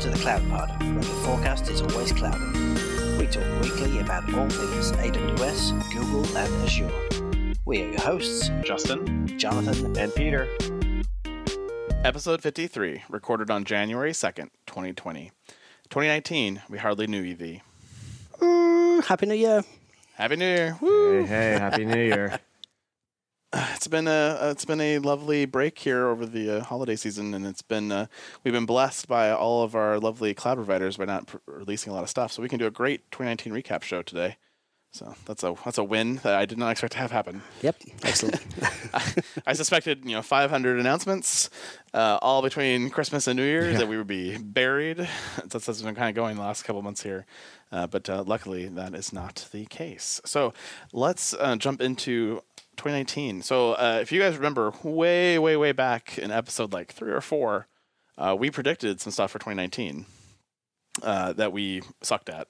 [0.00, 2.38] to the Cloud Pod, where the forecast is always cloudy.
[3.18, 7.54] We talk weekly about all things AWS, Google, and Azure.
[7.64, 10.48] We are your hosts, Justin, Jonathan, and Peter.
[12.04, 15.32] Episode 53, recorded on January 2nd, 2020.
[15.90, 17.62] 2019, we hardly knew you thee.
[18.38, 19.64] Mm, Happy New Year.
[20.14, 20.78] Happy New Year.
[20.80, 21.22] Woo!
[21.22, 22.38] Hey, hey, happy New Year.
[23.74, 27.46] It's been a it's been a lovely break here over the uh, holiday season, and
[27.46, 28.06] it's been uh,
[28.44, 31.94] we've been blessed by all of our lovely cloud providers by not pr- releasing a
[31.94, 34.36] lot of stuff, so we can do a great 2019 recap show today.
[34.92, 37.42] So that's a that's a win that I did not expect to have happen.
[37.62, 38.44] Yep, excellent.
[38.92, 39.12] I,
[39.46, 41.48] I suspected you know 500 announcements,
[41.94, 43.78] uh, all between Christmas and New Year's, Yeah.
[43.78, 45.08] that we would be buried.
[45.46, 47.24] That's that's been kind of going the last couple months here,
[47.72, 50.20] uh, but uh, luckily that is not the case.
[50.26, 50.52] So
[50.92, 52.42] let's uh, jump into
[52.78, 53.42] 2019.
[53.42, 57.20] So uh, if you guys remember, way way way back in episode like three or
[57.20, 57.66] four,
[58.16, 60.06] uh, we predicted some stuff for 2019
[61.02, 62.48] uh, that we sucked at.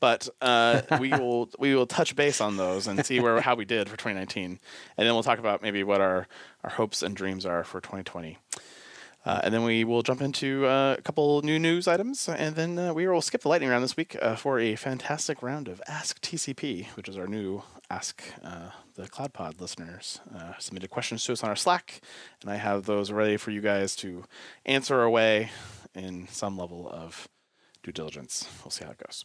[0.00, 3.64] But uh, we will we will touch base on those and see where how we
[3.64, 6.26] did for 2019, and then we'll talk about maybe what our,
[6.64, 8.38] our hopes and dreams are for 2020.
[9.24, 12.78] Uh, and then we will jump into uh, a couple new news items, and then
[12.78, 15.82] uh, we will skip the lightning round this week uh, for a fantastic round of
[15.88, 20.20] Ask TCP, which is our new Ask uh, the Cloud Pod listeners.
[20.34, 22.00] Uh, submitted questions to us on our Slack,
[22.42, 24.24] and I have those ready for you guys to
[24.64, 25.50] answer away
[25.94, 27.28] in some level of
[27.84, 28.48] due diligence.
[28.64, 29.24] We'll see how it goes.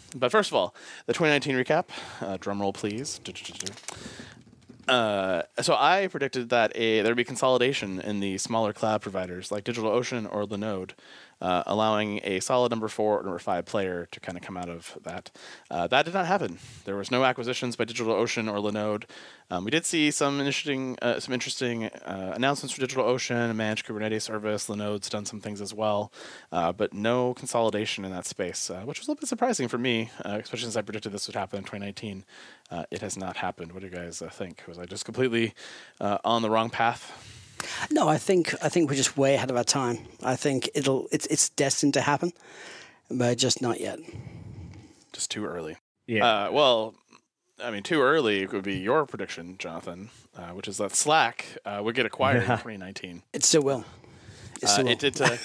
[0.16, 0.74] but first of all,
[1.06, 1.84] the 2019 recap.
[2.20, 3.20] Uh, drum roll, please.
[4.88, 9.52] Uh, so I predicted that a there would be consolidation in the smaller cloud providers
[9.52, 10.90] like DigitalOcean or Linode,
[11.42, 14.68] uh, allowing a solid number four or number five player to kind of come out
[14.68, 15.30] of that.
[15.70, 16.58] Uh, that did not happen.
[16.84, 19.04] There was no acquisitions by DigitalOcean or Linode.
[19.50, 24.22] Um, we did see some interesting uh, some interesting uh, announcements for DigitalOcean, managed Kubernetes
[24.22, 24.68] service.
[24.68, 26.12] Linode's done some things as well,
[26.52, 29.78] uh, but no consolidation in that space, uh, which was a little bit surprising for
[29.78, 32.24] me, especially since I predicted this would happen in 2019.
[32.70, 33.72] Uh, it has not happened.
[33.72, 34.62] What do you guys think?
[34.68, 35.54] Was I just completely
[36.00, 37.41] on the wrong path?
[37.90, 39.98] No, I think I think we're just way ahead of our time.
[40.22, 42.32] I think it'll it's it's destined to happen,
[43.10, 43.98] but just not yet.
[45.12, 45.76] Just too early.
[46.06, 46.26] Yeah.
[46.26, 46.94] Uh, well,
[47.62, 51.80] I mean, too early would be your prediction, Jonathan, uh, which is that Slack uh,
[51.84, 53.22] would get acquired in 2019.
[53.32, 53.84] It still will.
[54.56, 54.92] It Uh, still will.
[54.92, 55.20] it did.
[55.20, 55.36] Uh,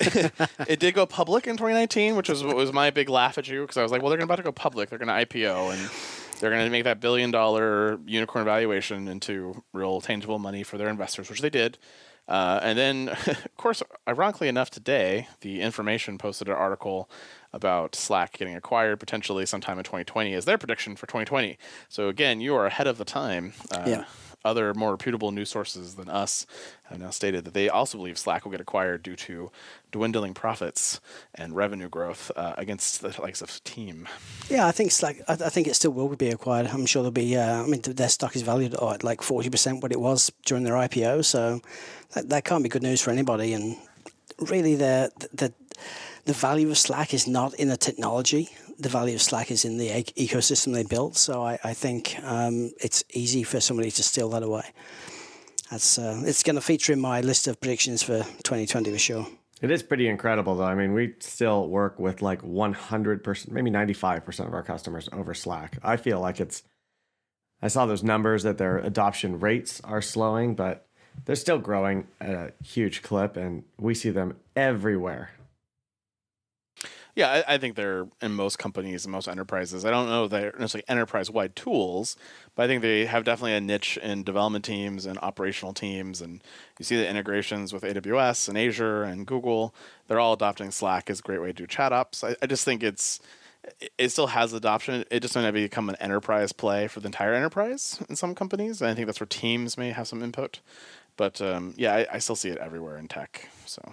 [0.68, 3.62] it did go public in 2019, which was what was my big laugh at you
[3.62, 4.90] because I was like, well, they're about to go public.
[4.90, 5.90] They're going to IPO and
[6.40, 10.88] they're going to make that billion dollar unicorn valuation into real tangible money for their
[10.88, 11.78] investors, which they did.
[12.26, 17.08] Uh, and then, of course, ironically enough, today the information posted an article
[17.52, 21.58] about Slack getting acquired potentially sometime in 2020 as their prediction for 2020.
[21.88, 23.52] So again, you are ahead of the time.
[23.70, 24.04] Uh, Yeah.
[24.44, 26.46] Other more reputable news sources than us
[26.84, 29.50] have now stated that they also believe Slack will get acquired due to
[29.90, 31.00] dwindling profits
[31.34, 34.06] and revenue growth uh, against the likes of Team.
[34.50, 35.16] Yeah, I think Slack.
[35.28, 36.66] I, I think it still will be acquired.
[36.66, 37.36] I'm sure there'll be.
[37.36, 40.64] Uh, I mean, their stock is valued at like forty percent what it was during
[40.64, 41.60] their IPO, so
[42.12, 43.54] that, that can't be good news for anybody.
[43.54, 43.78] And
[44.50, 45.52] really, the the
[46.24, 48.48] the value of Slack is not in the technology.
[48.78, 51.16] The value of Slack is in the e- ecosystem they built.
[51.16, 54.64] So I, I think um, it's easy for somebody to steal that away.
[55.70, 59.26] That's uh, it's going to feature in my list of predictions for 2020 for sure.
[59.62, 60.64] it is pretty incredible, though.
[60.64, 65.78] I mean, we still work with like 100%, maybe 95% of our customers over Slack.
[65.82, 66.62] I feel like it's,
[67.62, 70.86] I saw those numbers that their adoption rates are slowing, but
[71.24, 75.30] they're still growing at a huge clip, and we see them everywhere.
[77.16, 79.84] Yeah, I, I think they're in most companies and most enterprises.
[79.84, 82.16] I don't know they're necessarily enterprise wide tools,
[82.54, 86.20] but I think they have definitely a niche in development teams and operational teams.
[86.20, 86.42] And
[86.78, 89.74] you see the integrations with AWS and Azure and Google.
[90.08, 92.24] They're all adopting Slack as a great way to do chat ops.
[92.24, 93.20] I, I just think it's
[93.96, 95.04] it- still has adoption.
[95.10, 98.80] It just might not become an enterprise play for the entire enterprise in some companies.
[98.82, 100.60] And I think that's where teams may have some input.
[101.16, 103.48] But um, yeah, I, I still see it everywhere in tech.
[103.66, 103.92] So,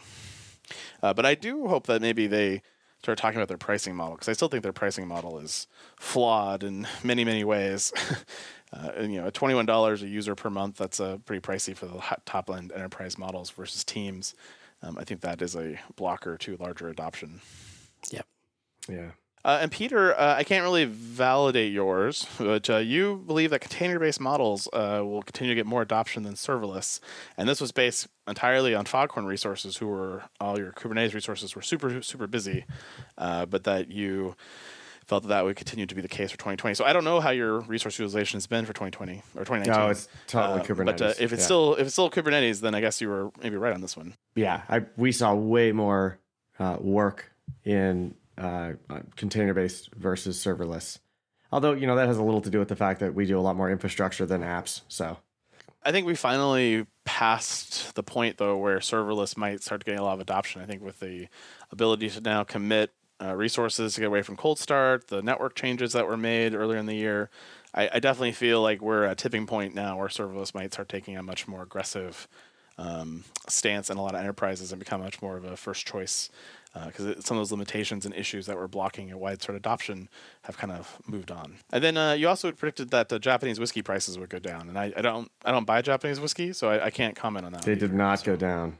[1.03, 2.63] uh, but I do hope that maybe they
[3.01, 5.67] start talking about their pricing model because I still think their pricing model is
[5.97, 7.91] flawed in many many ways.
[8.73, 11.75] uh, and, you know, twenty one dollars a user per month that's uh, pretty pricey
[11.75, 14.35] for the top end enterprise models versus teams.
[14.83, 17.41] Um, I think that is a blocker to larger adoption.
[18.11, 18.25] Yep.
[18.89, 19.11] Yeah.
[19.43, 24.19] Uh, and Peter, uh, I can't really validate yours, but uh, you believe that container-based
[24.19, 26.99] models uh, will continue to get more adoption than serverless,
[27.37, 31.61] and this was based entirely on Foghorn resources, who were all your Kubernetes resources were
[31.61, 32.65] super super busy,
[33.17, 34.35] uh, but that you
[35.07, 36.75] felt that that would continue to be the case for 2020.
[36.75, 39.73] So I don't know how your resource utilization has been for 2020 or 2019.
[39.73, 40.85] No, it's totally Uh, Kubernetes.
[40.85, 41.45] But uh, if it's yeah.
[41.45, 44.13] still if it's still Kubernetes, then I guess you were maybe right on this one.
[44.35, 46.19] yeah, I we saw way more
[46.59, 47.31] uh, work
[47.65, 50.99] in uh, container based versus serverless.
[51.51, 53.37] Although, you know, that has a little to do with the fact that we do
[53.37, 54.81] a lot more infrastructure than apps.
[54.87, 55.17] So
[55.83, 60.13] I think we finally passed the point though where serverless might start getting a lot
[60.13, 60.61] of adoption.
[60.61, 61.27] I think with the
[61.71, 62.91] ability to now commit
[63.21, 66.79] uh, resources to get away from cold start, the network changes that were made earlier
[66.79, 67.29] in the year,
[67.73, 70.89] I, I, definitely feel like we're at a tipping point now where serverless might start
[70.89, 72.27] taking a much more aggressive
[72.79, 76.29] um, stance in a lot of enterprises and become much more of a first choice
[76.73, 80.09] because uh, some of those limitations and issues that were blocking a widespread adoption
[80.43, 81.57] have kind of moved on.
[81.71, 84.77] And then uh, you also predicted that the Japanese whiskey prices would go down, and
[84.77, 87.63] I, I don't I don't buy Japanese whiskey, so I, I can't comment on that.
[87.63, 88.25] They did not so.
[88.27, 88.77] go down.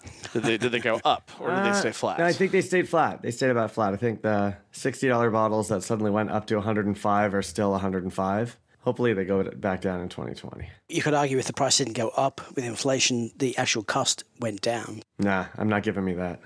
[0.32, 2.20] Did they did they go up or did uh, they stay flat?
[2.20, 3.20] No, I think they stayed flat.
[3.20, 3.92] They stayed about flat.
[3.92, 7.34] I think the sixty dollar bottles that suddenly went up to one hundred and five
[7.34, 8.56] are still one hundred and five.
[8.82, 10.68] Hopefully, they go back down in 2020.
[10.88, 14.62] You could argue if the price didn't go up with inflation, the actual cost went
[14.62, 15.02] down.
[15.18, 16.40] Nah, I'm not giving me that.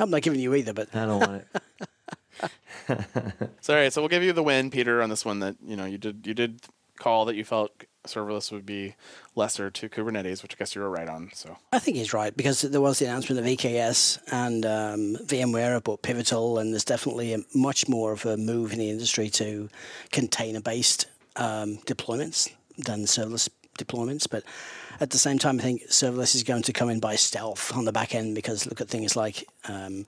[0.00, 1.62] I'm not giving you either, but I don't want it.
[3.60, 5.40] Sorry, so we'll give you the win, Peter, on this one.
[5.40, 6.60] That you know you did you did
[6.98, 8.94] call that you felt serverless would be
[9.34, 11.30] lesser to Kubernetes, which I guess you were right on.
[11.34, 15.82] So I think he's right because there was the announcement of EKS and um, VMware
[15.82, 19.68] bought Pivotal, and there's definitely a, much more of a move in the industry to
[20.12, 21.06] container-based
[21.36, 24.28] um, deployments than serverless deployments.
[24.28, 24.44] But
[25.00, 27.84] at the same time, I think serverless is going to come in by stealth on
[27.84, 30.06] the back end because look at things like um,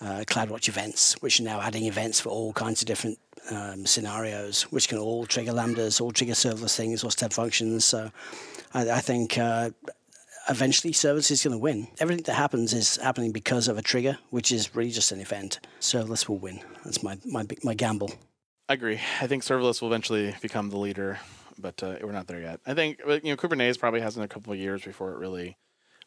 [0.00, 3.18] uh, CloudWatch events, which are now adding events for all kinds of different
[3.50, 7.84] um, scenarios, which can all trigger lambdas, all trigger serverless things or step functions.
[7.84, 8.10] So
[8.72, 9.38] I, I think.
[9.38, 9.70] Uh,
[10.48, 11.88] eventually serverless is going to win.
[11.98, 15.60] Everything that happens is happening because of a trigger, which is really just an event.
[15.80, 16.60] Serverless will win.
[16.84, 18.10] That's my my my gamble.
[18.68, 19.00] I agree.
[19.20, 21.18] I think serverless will eventually become the leader
[21.58, 22.60] but uh, we're not there yet.
[22.66, 25.56] I think you know Kubernetes probably has in a couple of years before it really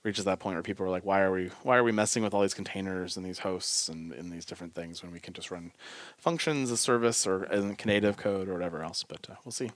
[0.03, 2.33] reaches that point where people are like, why are we why are we messing with
[2.33, 5.51] all these containers and these hosts and, and these different things when we can just
[5.51, 5.71] run
[6.17, 9.03] functions as service or as native code or whatever else?
[9.03, 9.71] But uh, we'll see.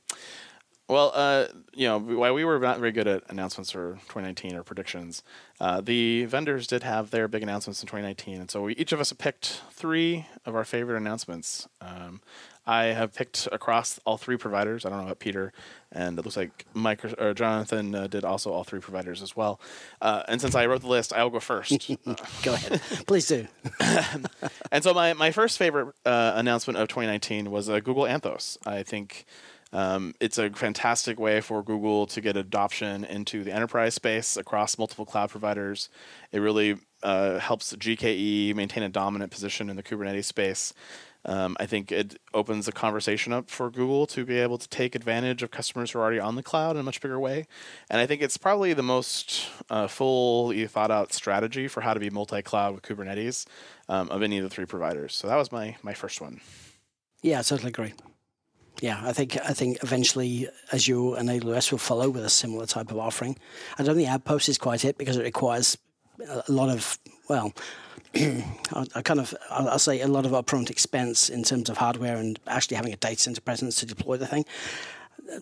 [0.88, 4.64] Well, uh, you know, while we were not very good at announcements for 2019 or
[4.64, 5.24] predictions,
[5.62, 9.00] uh, the vendors did have their big announcements in 2019, and so we, each of
[9.00, 11.70] us picked three of our favorite announcements.
[11.80, 12.20] Um,
[12.66, 14.86] I have picked across all three providers.
[14.86, 15.52] I don't know about Peter,
[15.92, 19.60] and it looks like Mike or Jonathan uh, did also all three providers as well.
[20.00, 21.90] Uh, and since I wrote the list, I will go first.
[22.44, 23.48] go ahead, please do.
[24.72, 28.58] and so my my first favorite uh, announcement of 2019 was uh, Google Anthos.
[28.66, 29.26] I think.
[29.74, 34.78] Um, it's a fantastic way for Google to get adoption into the enterprise space across
[34.78, 35.88] multiple cloud providers.
[36.34, 40.74] It really uh, helps GKE maintain a dominant position in the Kubernetes space.
[41.26, 44.96] Um, I think it opens the conversation up for Google to be able to take
[44.96, 47.46] advantage of customers who are already on the cloud in a much bigger way.
[47.90, 52.00] And I think it's probably the most uh, fully thought out strategy for how to
[52.00, 53.46] be multi cloud with Kubernetes
[53.88, 55.16] um, of any of the three providers.
[55.16, 56.42] So that was my, my first one.
[57.22, 57.94] Yeah, I totally agree.
[58.82, 62.90] Yeah, I think I think eventually Azure and AWS will follow with a similar type
[62.90, 63.38] of offering.
[63.78, 65.78] I don't think Outpost is quite it because it requires
[66.28, 66.98] a lot of
[67.30, 67.54] well,
[68.16, 72.40] I kind of I'll say a lot of upfront expense in terms of hardware and
[72.48, 74.46] actually having a data center presence to deploy the thing.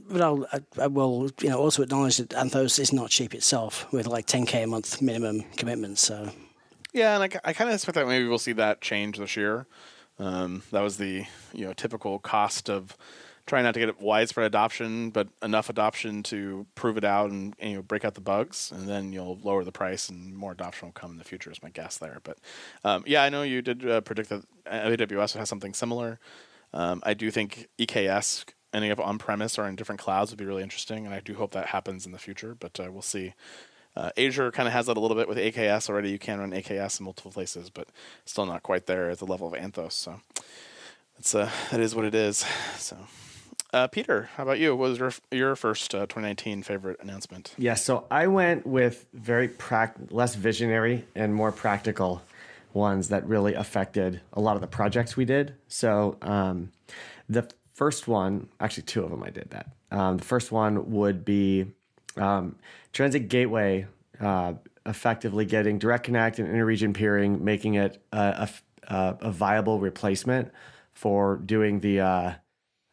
[0.07, 0.45] But I'll,
[0.79, 4.63] I will you know also acknowledge that Anthos is not cheap itself with like 10k
[4.63, 5.97] a month minimum commitment.
[5.97, 6.29] So
[6.93, 9.65] yeah, and I, I kind of expect that maybe we'll see that change this year.
[10.19, 12.95] Um, that was the you know typical cost of
[13.49, 17.71] trying not to get widespread adoption, but enough adoption to prove it out and, and,
[17.71, 20.87] you know break out the bugs, and then you'll lower the price and more adoption
[20.87, 21.51] will come in the future.
[21.51, 22.19] Is my guess there.
[22.23, 22.37] But
[22.83, 26.19] um, yeah, I know you did uh, predict that AWS has something similar.
[26.73, 30.45] Um, I do think EKS ending up on premise or in different clouds would be
[30.45, 32.55] really interesting, and I do hope that happens in the future.
[32.57, 33.33] But uh, we'll see.
[33.95, 36.11] Uh, Azure kind of has that a little bit with AKS already.
[36.11, 37.89] You can run AKS in multiple places, but
[38.25, 39.93] still not quite there at the level of Anthos.
[39.93, 40.21] So
[41.17, 42.45] it's uh, that is what it is.
[42.77, 42.95] So.
[43.71, 44.75] Uh, Peter, how about you?
[44.75, 47.53] What was your your first uh, 2019 favorite announcement?
[47.57, 49.49] Yeah, so I went with very
[50.09, 52.21] less visionary and more practical
[52.73, 55.53] ones that really affected a lot of the projects we did.
[55.67, 56.71] So um,
[57.27, 59.69] the first one, actually two of them, I did that.
[59.91, 61.65] Um, the first one would be
[62.17, 62.55] um,
[62.91, 63.85] Transit Gateway
[64.19, 64.53] uh,
[64.85, 68.49] effectively getting direct connect and interregion peering, making it a,
[68.87, 70.51] a, a viable replacement
[70.93, 71.99] for doing the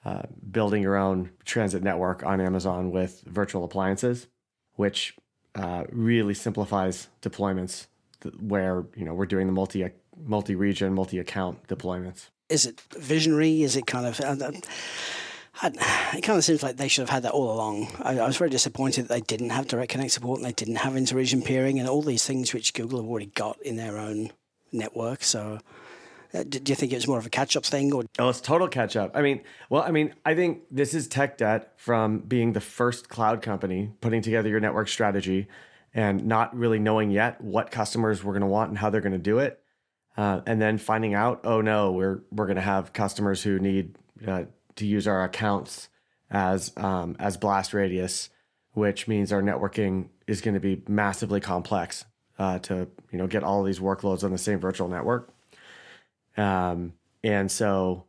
[0.07, 4.29] uh, uh, building your own transit network on Amazon with virtual appliances,
[4.75, 5.17] which
[5.57, 7.87] uh, really simplifies deployments
[8.39, 12.29] where you know we're doing the multi multi region multi account deployments.
[12.49, 13.63] Is it visionary?
[13.63, 14.21] Is it kind of?
[14.21, 14.53] Uh,
[16.13, 17.89] it kind of seems like they should have had that all along.
[18.03, 20.77] I, I, was very disappointed that they didn't have direct connect support and they didn't
[20.77, 24.33] have inter-region peering and all these things which Google have already got in their own
[24.71, 25.25] network.
[25.25, 25.59] So, uh,
[26.43, 28.40] do do you think it was more of a catch up thing, or Oh, it's
[28.40, 29.12] total catch up.
[29.14, 33.09] I mean, well, I mean, I think this is tech debt from being the first
[33.09, 35.49] cloud company putting together your network strategy
[35.95, 39.12] and not really knowing yet what customers we're going to want and how they're going
[39.12, 39.61] to do it,
[40.16, 43.97] uh, and then finding out, oh no, we're we're going to have customers who need
[44.26, 44.45] uh,
[44.76, 45.88] to use our accounts
[46.31, 48.31] as um, as blast radius,
[48.73, 52.05] which means our networking is going to be massively complex
[52.38, 55.33] uh, to you know get all these workloads on the same virtual network.
[56.37, 56.93] Um,
[57.25, 58.05] and so,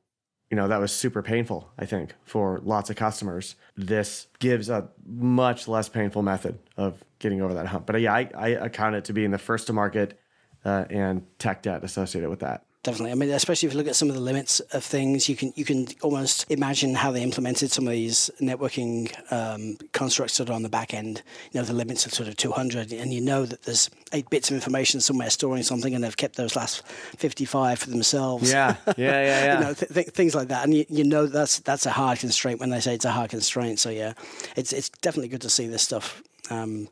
[0.50, 3.55] you know, that was super painful, I think, for lots of customers.
[3.75, 7.86] This gives a much less painful method of getting over that hump.
[7.86, 10.19] But yeah, I, I account it to being the first to market
[10.63, 12.66] uh, and tech debt associated with that.
[12.88, 13.12] Definitely.
[13.12, 15.51] I mean, especially if you look at some of the limits of things, you can
[15.58, 20.53] you can almost imagine how they implemented some of these networking um, constructs that are
[20.53, 21.22] on the back end.
[21.51, 24.50] You know, the limits are sort of 200, and you know that there's eight bits
[24.50, 28.50] of information somewhere storing something, and they've kept those last 55 for themselves.
[28.50, 29.53] Yeah, yeah, yeah, yeah.
[29.56, 32.20] you know, th- th- things like that, and you, you know that's that's a hard
[32.20, 33.79] constraint when they say it's a hard constraint.
[33.79, 34.13] So yeah,
[34.56, 36.24] it's it's definitely good to see this stuff.
[36.50, 36.88] Um,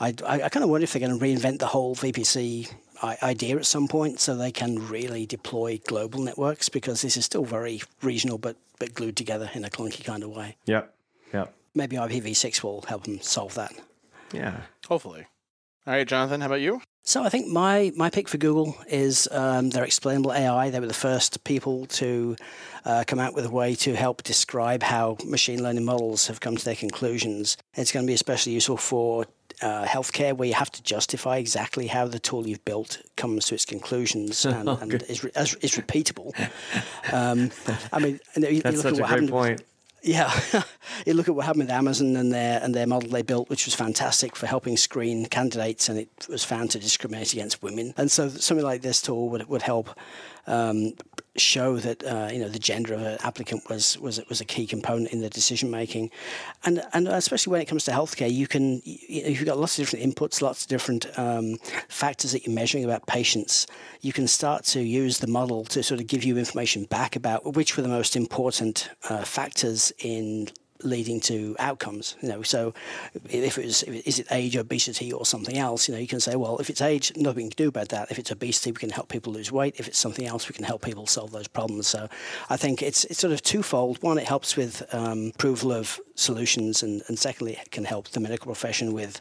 [0.00, 2.72] I, I, I kind of wonder if they're going to reinvent the whole VPC
[3.02, 7.44] idea at some point so they can really deploy global networks because this is still
[7.44, 10.56] very regional but, but glued together in a clunky kind of way.
[10.66, 10.82] Yeah.
[11.32, 13.72] yep, Maybe IPv6 will help them solve that.
[14.32, 14.62] yeah.
[14.88, 15.26] Hopefully.
[15.86, 16.80] All right, Jonathan, how about you?
[17.04, 20.70] So I think my, my pick for Google is um, their explainable AI.
[20.70, 22.34] They were the first people to
[22.84, 26.56] uh, come out with a way to help describe how machine learning models have come
[26.56, 27.56] to their conclusions.
[27.74, 29.26] It's going to be especially useful for
[29.62, 33.54] uh, healthcare, where you have to justify exactly how the tool you've built comes to
[33.54, 36.32] its conclusions and, and is, re- is repeatable.
[37.12, 37.50] Um,
[37.92, 39.30] I mean, you, you That's look such at a what great happened.
[39.30, 39.62] point.
[40.02, 40.32] Yeah,
[41.06, 43.64] you look at what happened with Amazon and their and their model they built, which
[43.64, 47.92] was fantastic for helping screen candidates, and it was found to discriminate against women.
[47.96, 49.98] And so something like this tool would would help
[50.46, 50.92] um,
[51.40, 54.66] show that uh, you know the gender of an applicant was was was a key
[54.66, 56.10] component in the decision making,
[56.64, 59.78] and and especially when it comes to healthcare, you can you know, you've got lots
[59.78, 61.56] of different inputs, lots of different um,
[61.88, 63.66] factors that you're measuring about patients.
[64.00, 67.54] You can start to use the model to sort of give you information back about
[67.54, 70.48] which were the most important uh, factors in
[70.86, 72.16] leading to outcomes.
[72.22, 72.74] You know, so
[73.28, 75.88] if it was, if it, is it age, obesity, or something else?
[75.88, 78.10] You know, you can say, well, if it's age, nothing can do about that.
[78.10, 79.74] If it's obesity, we can help people lose weight.
[79.78, 81.86] If it's something else, we can help people solve those problems.
[81.86, 82.08] So
[82.50, 84.02] I think it's it's sort of twofold.
[84.02, 88.20] One, it helps with um, approval of solutions, and, and secondly, it can help the
[88.20, 89.20] medical profession with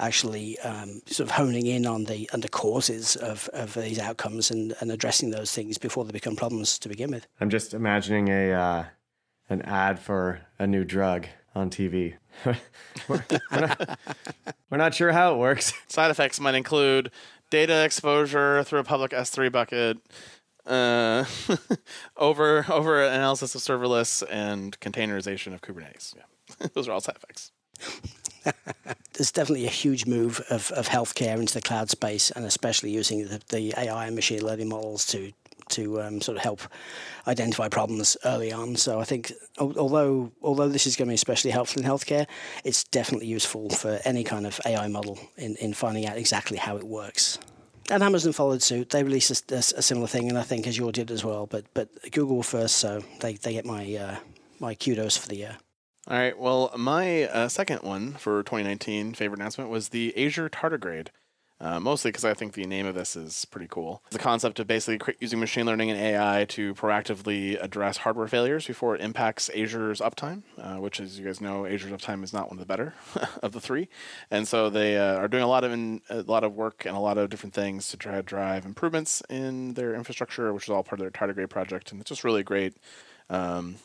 [0.00, 4.50] actually um, sort of honing in on the on the causes of, of these outcomes
[4.50, 7.26] and, and addressing those things before they become problems to begin with.
[7.40, 8.84] I'm just imagining a uh,
[9.50, 12.14] an ad for a new drug on TV.
[12.46, 12.54] we're,
[13.50, 13.98] we're not,
[14.70, 15.72] we're not sure how it works.
[15.88, 17.10] Side effects might include
[17.50, 19.98] data exposure through a public S3 bucket,
[20.66, 21.24] uh,
[22.16, 26.14] over over analysis of serverless, and containerization of Kubernetes.
[26.16, 27.50] Yeah, those are all side effects.
[29.14, 33.26] There's definitely a huge move of, of healthcare into the cloud space, and especially using
[33.26, 35.32] the, the AI and machine learning models to
[35.70, 36.60] to um, sort of help
[37.26, 38.76] identify problems early on.
[38.76, 42.26] So I think although although this is going to be especially helpful in healthcare,
[42.64, 46.76] it's definitely useful for any kind of AI model in, in finding out exactly how
[46.76, 47.38] it works.
[47.90, 48.90] And Amazon followed suit.
[48.90, 51.46] They released a, a- a similar thing, and I think Azure did as well.
[51.46, 54.16] But but Google first, so they, they get my uh,
[54.60, 55.56] my kudos for the year.
[56.06, 56.38] All right.
[56.38, 61.08] Well, my uh, second one for 2019 favorite announcement was the Azure Tardigrade.
[61.60, 64.02] Uh, mostly because I think the name of this is pretty cool.
[64.10, 68.94] The concept of basically using machine learning and AI to proactively address hardware failures before
[68.94, 72.58] it impacts Azure's uptime, uh, which, as you guys know, Azure's uptime is not one
[72.58, 72.94] of the better
[73.42, 73.88] of the three,
[74.30, 76.96] and so they uh, are doing a lot of in, a lot of work and
[76.96, 80.70] a lot of different things to try to drive improvements in their infrastructure, which is
[80.70, 82.74] all part of their Tardigrade project, and it's just really great.
[83.28, 83.76] Um,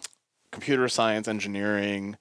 [0.51, 2.15] computer science engineering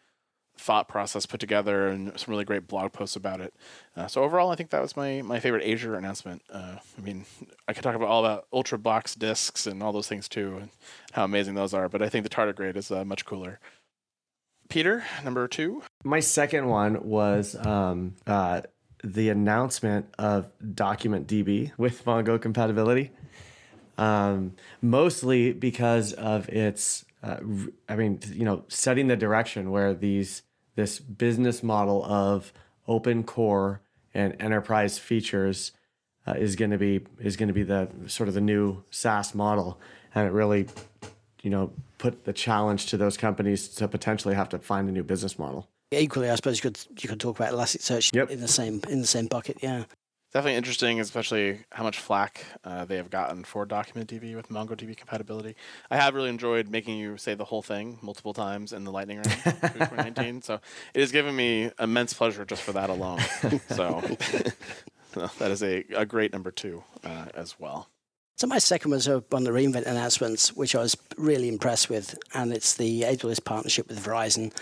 [0.57, 3.53] thought process put together and some really great blog posts about it.
[3.97, 6.43] Uh, so overall, I think that was my, my favorite Azure announcement.
[6.51, 7.25] Uh, I mean,
[7.67, 10.69] I could talk about all about Ultra Box disks and all those things too, and
[11.13, 11.89] how amazing those are.
[11.89, 13.59] But I think the tardigrade is uh, much cooler.
[14.69, 15.83] Peter, number two.
[16.05, 18.63] My second one was um, uh,
[19.03, 23.11] the announcement of Document DB with Mongo compatibility.
[23.97, 27.39] Um, mostly because of its, uh,
[27.89, 30.43] I mean, you know, setting the direction where these
[30.77, 32.53] this business model of
[32.87, 33.81] open core
[34.13, 35.73] and enterprise features
[36.27, 39.35] uh, is going to be is going to be the sort of the new SaaS
[39.35, 39.81] model,
[40.15, 40.67] and it really,
[41.43, 45.03] you know, put the challenge to those companies to potentially have to find a new
[45.03, 45.69] business model.
[45.91, 48.31] Equally, I suppose you could you could talk about Elasticsearch Yep.
[48.31, 49.59] in the same in the same bucket.
[49.63, 49.85] Yeah.
[50.35, 55.55] Definitely interesting, especially how much flack uh, they have gotten for DocumentDB with MongoDB compatibility.
[55.93, 59.19] I have really enjoyed making you say the whole thing multiple times in the lightning
[59.19, 60.43] round through 2019.
[60.43, 60.61] So
[60.93, 63.21] it has given me immense pleasure just for that alone.
[63.69, 64.03] so
[65.39, 67.89] that is a, a great number two uh, as well.
[68.37, 72.53] So my second was on the reInvent announcements, which I was really impressed with, and
[72.53, 74.53] it's the AWS partnership with Verizon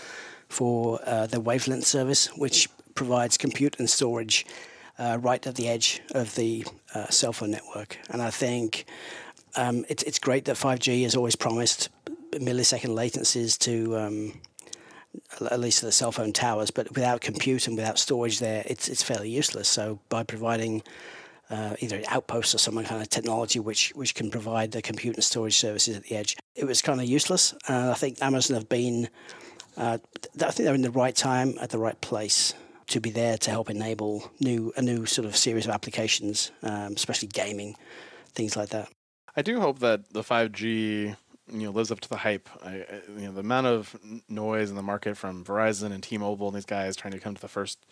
[0.49, 4.45] for uh, the Wavelength service, which provides compute and storage
[4.99, 7.97] uh, right at the edge of the uh, cell phone network.
[8.09, 8.85] And I think
[9.55, 11.89] um, it's it's great that 5G has always promised
[12.31, 14.41] millisecond latencies to um,
[15.51, 19.03] at least the cell phone towers, but without compute and without storage there, it's it's
[19.03, 19.67] fairly useless.
[19.67, 20.83] So by providing
[21.49, 25.23] uh, either outposts or some kind of technology which which can provide the compute and
[25.23, 27.53] storage services at the edge, it was kind of useless.
[27.67, 29.09] Uh, I think Amazon have been,
[29.77, 29.97] uh,
[30.35, 32.53] I think they're in the right time at the right place
[32.87, 36.93] to be there to help enable new a new sort of series of applications, um,
[36.95, 37.75] especially gaming,
[38.33, 38.89] things like that.
[39.35, 41.15] I do hope that the 5G
[41.51, 42.49] you know lives up to the hype.
[42.63, 42.85] I,
[43.17, 43.95] you know the amount of
[44.29, 47.41] noise in the market from Verizon and T-Mobile and these guys trying to come to
[47.41, 47.85] the first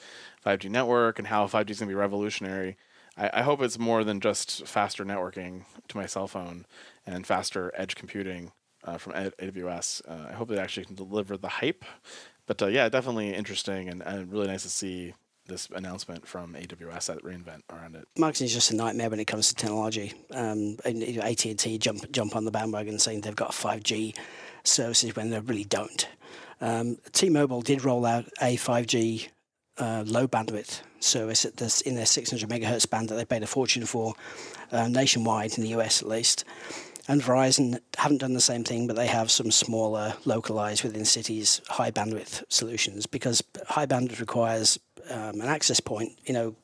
[0.46, 2.78] 5G network and how 5G is going to be revolutionary.
[3.18, 6.66] I, I, hope it's more than just faster networking to my cell phone
[7.06, 8.54] and faster edge computing
[8.86, 10.02] uh, from AWS.
[10.08, 11.84] Uh, I hope it actually can deliver the hype
[12.52, 15.14] but uh, yeah, definitely interesting and, and really nice to see
[15.48, 18.06] this announcement from AWS at reInvent around it.
[18.18, 20.12] Marketing is just a nightmare when it comes to technology.
[20.32, 24.14] Um, and AT and T jump jump on the bandwagon saying they've got five G
[24.66, 26.10] services when they really don't.
[26.60, 29.30] Um, T-Mobile did roll out a five G
[29.78, 33.48] uh, low bandwidth service at this, in their 600 megahertz band that they paid a
[33.48, 34.14] fortune for
[34.74, 36.44] uh, nationwide in the US at least.
[37.12, 41.60] And Verizon haven't done the same thing, but they have some smaller, localized within cities,
[41.68, 46.56] high bandwidth solutions because high bandwidth requires um, an access point, you know,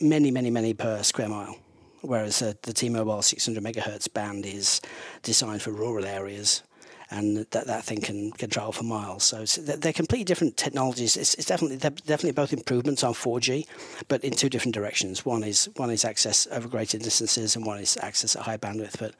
[0.00, 1.58] many, many, many per square mile.
[2.02, 4.80] Whereas uh, the T-Mobile 600 megahertz band is
[5.24, 6.62] designed for rural areas
[7.10, 9.24] and that, that thing can, can travel for miles.
[9.24, 11.16] So they're completely different technologies.
[11.16, 13.66] It's, it's definitely they're definitely both improvements on 4G,
[14.08, 15.24] but in two different directions.
[15.24, 18.98] One is one is access over greater distances, and one is access at high bandwidth.
[18.98, 19.14] But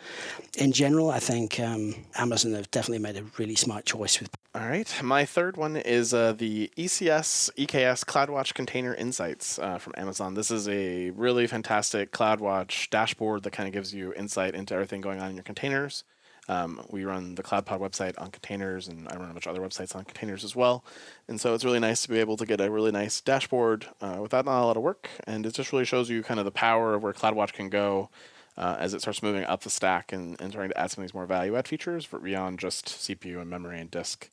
[0.56, 4.30] in general, I think um, Amazon have definitely made a really smart choice with.
[4.54, 9.94] All right, my third one is uh, the ECS EKS CloudWatch Container Insights uh, from
[9.96, 10.34] Amazon.
[10.34, 15.00] This is a really fantastic CloudWatch dashboard that kind of gives you insight into everything
[15.00, 16.04] going on in your containers.
[16.50, 19.64] Um, we run the CloudPod website on containers, and I run a bunch of other
[19.64, 20.84] websites on containers as well.
[21.28, 24.18] And so it's really nice to be able to get a really nice dashboard uh,
[24.20, 25.08] without not a lot of work.
[25.28, 28.10] And it just really shows you kind of the power of where CloudWatch can go
[28.56, 31.08] uh, as it starts moving up the stack and, and trying to add some of
[31.08, 34.30] these more value add features beyond just CPU and memory and disk.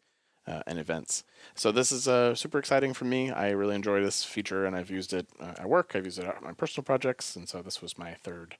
[0.47, 1.25] Uh, and events.
[1.55, 3.31] So this is uh, super exciting for me.
[3.31, 5.91] I really enjoy this feature, and I've used it uh, at work.
[5.93, 8.55] I've used it on my personal projects, and so this was my third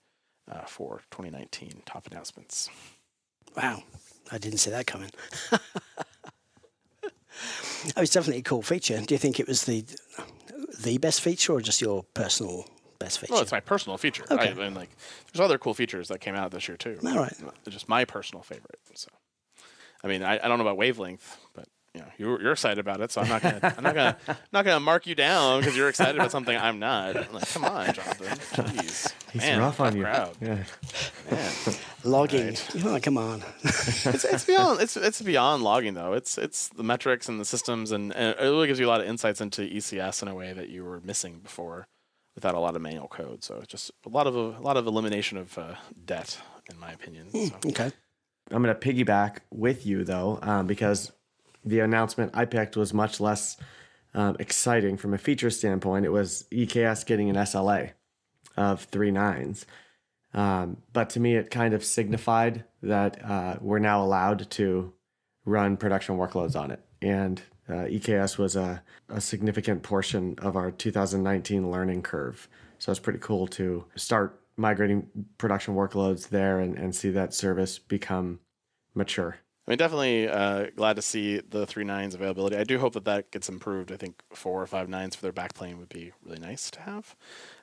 [0.51, 2.69] uh, for 2019 top announcements.
[3.55, 3.83] Wow,
[4.31, 5.09] I didn't see that coming.
[5.51, 5.59] oh,
[7.97, 8.99] it's definitely a cool feature.
[9.01, 9.85] Do you think it was the
[10.79, 12.65] the best feature or just your personal
[12.99, 13.33] best feature?
[13.33, 14.25] Well, it's my personal feature.
[14.29, 14.49] Okay.
[14.49, 14.89] I, and like,
[15.31, 16.99] there's other cool features that came out this year too.
[17.05, 17.33] All right.
[17.65, 18.79] It's just my personal favorite.
[18.93, 19.09] So,
[20.03, 23.01] I mean, I, I don't know about wavelength, but you know, you're, you're excited about
[23.01, 24.17] it, so I'm not gonna I'm not gonna
[24.53, 27.17] not gonna mark you down because you're excited about something I'm not.
[27.17, 28.27] I'm like, come on, Jonathan.
[28.65, 29.13] Jeez.
[29.33, 30.03] He's Man, rough on you.
[30.03, 30.37] Proud.
[30.39, 30.63] Yeah.
[31.31, 31.53] Man.
[32.03, 32.47] Logging.
[32.47, 32.85] Right.
[32.85, 33.43] Oh, come on.
[33.63, 36.13] it's, it's beyond it's it's beyond logging though.
[36.13, 39.01] It's it's the metrics and the systems and, and it really gives you a lot
[39.01, 41.87] of insights into ECS in a way that you were missing before
[42.35, 43.43] without a lot of manual code.
[43.43, 45.73] So it's just a lot of a, a lot of elimination of uh,
[46.05, 46.37] debt,
[46.69, 47.29] in my opinion.
[47.33, 47.69] Mm, so.
[47.69, 47.91] Okay.
[48.51, 51.11] I'm going to piggyback with you though, um, because
[51.67, 53.57] the announcement I picked was much less
[54.13, 56.05] um, exciting from a feature standpoint.
[56.05, 57.91] It was EKS getting an SLA
[58.55, 59.65] of three nines.
[60.33, 64.93] Um, but to me, it kind of signified that uh, we're now allowed to
[65.45, 66.79] run production workloads on it.
[67.01, 72.47] And uh, EKS was a, a significant portion of our 2019 learning curve.
[72.79, 77.77] So it's pretty cool to start migrating production workloads there and, and see that service
[77.77, 78.39] become
[78.95, 79.37] mature.
[79.67, 82.55] I mean, definitely uh, glad to see the three nines availability.
[82.55, 83.91] I do hope that that gets improved.
[83.91, 87.15] I think four or five nines for their backplane would be really nice to have.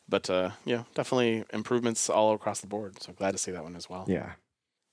[0.07, 3.03] But uh, yeah, definitely improvements all across the board.
[3.03, 4.05] So glad to see that one as well.
[4.07, 4.33] Yeah.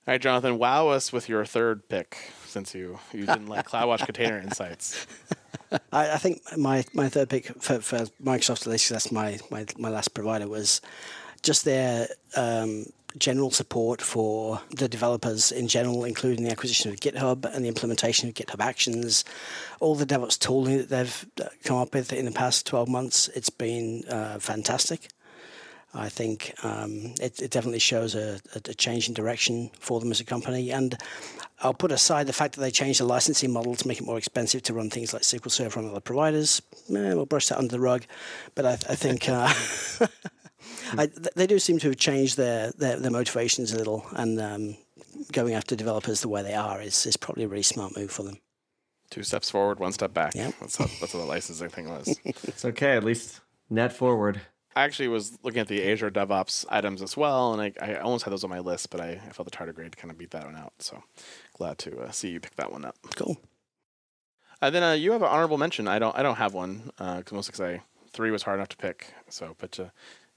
[0.04, 4.04] All right, Jonathan, wow us with your third pick since you, you didn't like CloudWatch
[4.06, 5.06] Container Insights.
[5.92, 9.66] I, I, think my, my third pick for, for Microsoft, at least that's my, my,
[9.78, 10.80] my last provider, was
[11.42, 12.86] just their um,
[13.18, 18.28] general support for the developers in general, including the acquisition of GitHub and the implementation
[18.28, 19.24] of GitHub Actions,
[19.80, 23.28] all the DevOps tooling that they've uh, come up with in the past 12 months.
[23.28, 25.08] It's been uh, fantastic.
[25.94, 30.20] I think um, it, it, definitely shows a, a, change in direction for them as
[30.20, 30.70] a company.
[30.70, 30.96] And
[31.60, 34.16] I'll put aside the fact that they changed the licensing model to make it more
[34.16, 36.62] expensive to run things like SQL Server on other providers.
[36.88, 38.04] Eh, we'll brush that under the rug.
[38.54, 39.52] But I, I think uh,
[40.98, 44.04] I, they do seem to have changed their, their, their motivations a little.
[44.12, 44.76] And um,
[45.32, 48.22] going after developers the way they are is, is probably a really smart move for
[48.22, 48.38] them.
[49.10, 50.34] Two steps forward, one step back.
[50.34, 50.52] Yeah.
[50.60, 52.18] That's, how, that's what the licensing thing was.
[52.24, 52.96] it's okay.
[52.96, 54.40] At least net forward.
[54.74, 58.24] I actually was looking at the Azure DevOps items as well, and I, I almost
[58.24, 60.46] had those on my list, but I, I felt the tardigrade kind of beat that
[60.46, 60.72] one out.
[60.78, 61.02] So
[61.52, 62.96] glad to uh, see you pick that one up.
[63.14, 63.36] Cool.
[64.62, 65.88] And uh, then uh, you have an honorable mention.
[65.88, 66.16] I don't.
[66.16, 69.12] I don't have one because uh, mostly because I three was hard enough to pick.
[69.28, 69.86] So, but uh,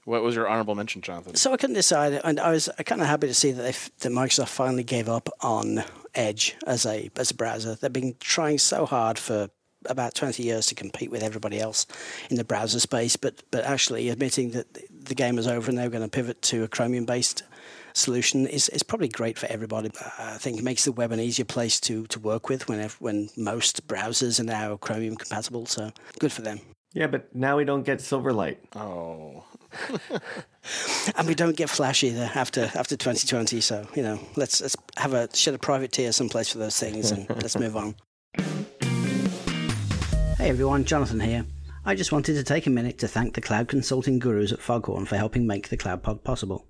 [0.06, 1.34] what was your honorable mention, Jonathan?
[1.34, 4.12] So I couldn't decide, and I was kind of happy to see that they that
[4.12, 5.82] Microsoft finally gave up on
[6.14, 7.74] Edge as a as a browser.
[7.74, 9.50] They've been trying so hard for
[9.84, 11.86] about 20 years to compete with everybody else
[12.30, 15.90] in the browser space, but but actually admitting that the game is over and they're
[15.90, 17.42] going to pivot to a Chromium based
[17.92, 19.90] solution is, is probably great for everybody.
[20.18, 23.28] I think it makes the web an easier place to, to work with when when
[23.36, 25.66] most browsers are now Chromium compatible.
[25.66, 25.90] So
[26.20, 26.60] good for them.
[26.92, 28.56] Yeah, but now we don't get Silverlight.
[28.74, 29.44] Oh.
[31.16, 33.60] And we don't get Flash either after after 2020.
[33.60, 37.10] So you know, let's let's have a shed a private tear someplace for those things
[37.10, 37.94] and let's move on.
[40.36, 41.46] Hey everyone, Jonathan here.
[41.84, 45.06] I just wanted to take a minute to thank the cloud consulting gurus at Foghorn
[45.06, 46.66] for helping make the Cloud Pod possible.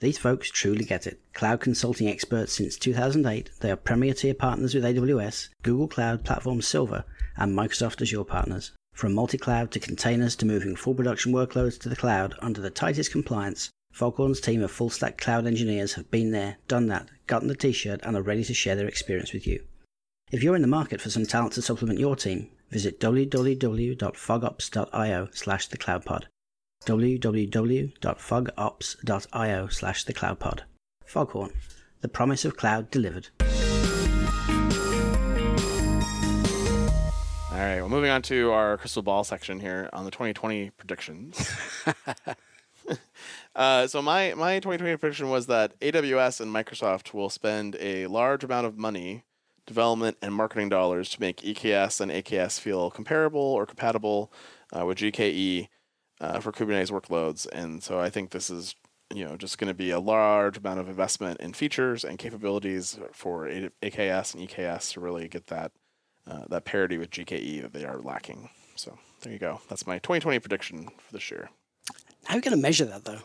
[0.00, 1.20] These folks truly get it.
[1.34, 6.62] Cloud consulting experts since 2008, they are premier tier partners with AWS, Google Cloud Platform
[6.62, 7.04] Silver,
[7.36, 8.72] and Microsoft Azure partners.
[8.92, 13.12] From multi-cloud to containers to moving full production workloads to the cloud under the tightest
[13.12, 17.54] compliance, Foghorn's team of full stack cloud engineers have been there, done that, gotten the
[17.54, 19.64] t-shirt, and are ready to share their experience with you.
[20.30, 25.68] If you're in the market for some talent to supplement your team, visit www.fogops.io slash
[25.68, 26.24] thecloudpod.
[26.86, 30.60] www.fogops.io slash thecloudpod.
[31.04, 31.52] Foghorn,
[32.00, 33.28] the promise of cloud delivered.
[37.60, 41.54] All right, well, moving on to our crystal ball section here on the 2020 predictions.
[43.54, 48.44] uh, so my my 2020 prediction was that AWS and Microsoft will spend a large
[48.44, 49.24] amount of money
[49.66, 54.32] development, and marketing dollars to make EKS and AKS feel comparable or compatible
[54.74, 55.68] uh, with GKE
[56.18, 57.46] uh, for Kubernetes workloads.
[57.52, 58.74] And so I think this is
[59.12, 62.98] you know just going to be a large amount of investment in features and capabilities
[63.12, 65.72] for AKS and EKS to really get that
[66.30, 68.50] uh, that parity with GKE that they are lacking.
[68.76, 69.60] So there you go.
[69.68, 71.50] That's my 2020 prediction for this year.
[72.24, 73.20] How are you going to measure that though?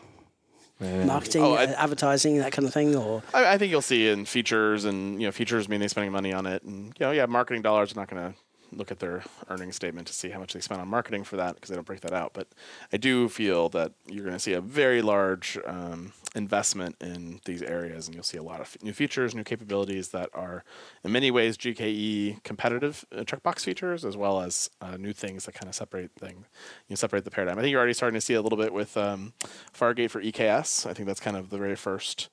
[0.78, 4.08] marketing, oh, I, uh, advertising, that kind of thing, or I, I, think you'll see
[4.08, 7.12] in features, and you know, features mean they're spending money on it, and you know,
[7.12, 8.38] yeah, marketing dollars are not going to
[8.72, 11.54] look at their earnings statement to see how much they spent on marketing for that
[11.54, 12.32] because they don't break that out.
[12.32, 12.48] But
[12.92, 17.62] I do feel that you're going to see a very large um, investment in these
[17.62, 20.64] areas, and you'll see a lot of new features, new capabilities that are,
[21.04, 25.54] in many ways, GKE competitive uh, checkbox features, as well as uh, new things that
[25.54, 27.58] kind of separate thing, you know, separate the paradigm.
[27.58, 29.32] I think you're already starting to see a little bit with um,
[29.72, 30.88] Fargate for EKS.
[30.88, 32.28] I think that's kind of the very first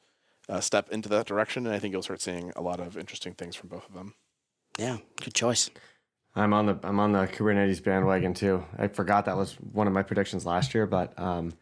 [0.49, 3.33] uh, step into that direction, and I think you'll start seeing a lot of interesting
[3.33, 4.15] things from both of them.
[4.77, 5.69] Yeah, good choice.
[6.35, 8.63] I'm on the I'm on the Kubernetes bandwagon too.
[8.77, 11.53] I forgot that was one of my predictions last year, but um,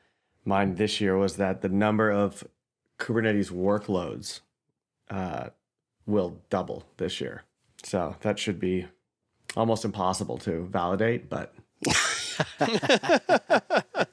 [0.46, 2.44] mine this year was that the number of
[2.98, 4.40] Kubernetes workloads
[5.10, 5.50] uh,
[6.06, 7.44] will double this year.
[7.84, 8.86] So that should be
[9.58, 11.54] almost impossible to validate, but
[12.60, 14.08] I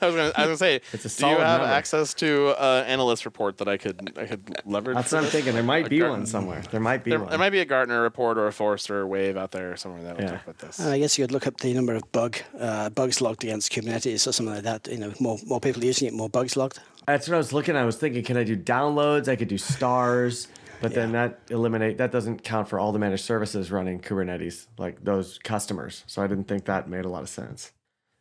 [0.00, 1.74] was was gonna say, it's a do you have number.
[1.74, 4.96] access to uh, analyst report that I could I could leverage?
[4.96, 5.54] That's what I'm thinking.
[5.54, 6.18] There might be Gartner.
[6.18, 6.62] one somewhere.
[6.70, 7.30] There might be there, one.
[7.30, 10.16] There might be a Gartner report or a Forrester or Wave out there somewhere that
[10.16, 10.30] will yeah.
[10.32, 10.80] talk about this.
[10.80, 13.72] Uh, I guess you could look up the number of bug uh, bugs logged against
[13.72, 14.86] Kubernetes or something like that.
[14.88, 16.80] You know, more more people using it, more bugs logged.
[17.06, 17.76] That's what I was looking.
[17.76, 19.28] I was thinking, can I do downloads?
[19.28, 20.48] I could do stars.
[20.80, 20.96] But yeah.
[20.96, 25.38] then that eliminate that doesn't count for all the managed services running Kubernetes, like those
[25.38, 26.02] customers.
[26.08, 27.70] So I didn't think that made a lot of sense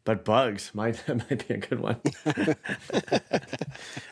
[0.04, 1.98] but bugs might might be a good one.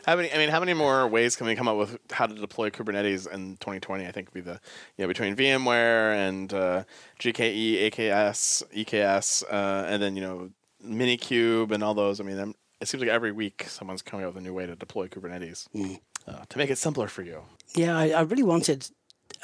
[0.06, 0.32] how many?
[0.32, 3.30] I mean, how many more ways can we come up with how to deploy Kubernetes
[3.32, 4.06] in 2020?
[4.06, 4.60] I think would be the
[4.96, 6.84] you know between VMware and uh,
[7.18, 10.50] GKE, AKS, EKS, uh, and then you know
[10.84, 12.20] Minikube and all those.
[12.20, 14.66] I mean, I'm, it seems like every week someone's coming up with a new way
[14.66, 16.00] to deploy Kubernetes mm.
[16.26, 17.42] uh, to make it simpler for you.
[17.74, 18.88] Yeah, I, I really wanted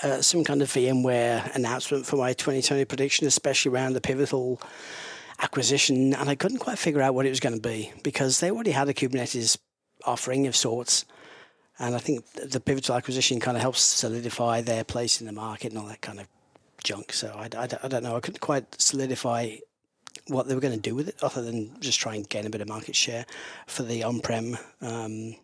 [0.02, 4.60] uh, some kind of VMware announcement for my 2020 prediction, especially around the pivotal
[5.40, 8.50] acquisition, and I couldn't quite figure out what it was going to be because they
[8.50, 9.58] already had a Kubernetes
[10.04, 11.04] offering of sorts.
[11.78, 15.72] And I think the Pivotal acquisition kind of helps solidify their place in the market
[15.72, 16.26] and all that kind of
[16.82, 17.12] junk.
[17.12, 18.16] So I, I, I don't know.
[18.16, 19.56] I couldn't quite solidify
[20.28, 22.50] what they were going to do with it other than just try and gain a
[22.50, 23.26] bit of market share
[23.66, 25.36] for the on-prem um,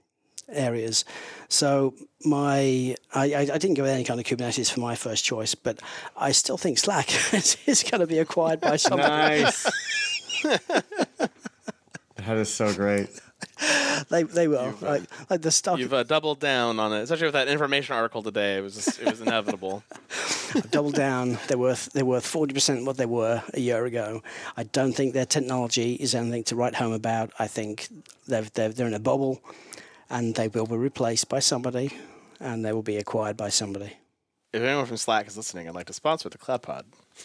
[0.48, 1.04] areas.
[1.48, 5.54] So my I, I, didn't go with any kind of Kubernetes for my first choice,
[5.54, 5.80] but
[6.16, 7.08] I still think Slack
[7.66, 9.42] is going to be acquired by somebody.
[9.42, 9.64] Nice.
[10.42, 13.08] that is so great.
[14.08, 15.78] they they will uh, like, like the stock.
[15.78, 18.56] You've uh, doubled down on it, especially with that information article today.
[18.56, 19.82] It was just, it was inevitable.
[20.70, 21.38] doubled down.
[21.48, 24.22] They're worth they're worth forty percent what they were a year ago.
[24.56, 27.32] I don't think their technology is anything to write home about.
[27.38, 27.88] I think
[28.26, 29.40] they're they're, they're in a bubble
[30.12, 31.94] and they will be replaced by somebody,
[32.38, 33.94] and they will be acquired by somebody.
[34.52, 36.84] If anyone from Slack is listening and like to sponsor the Cloud Pod,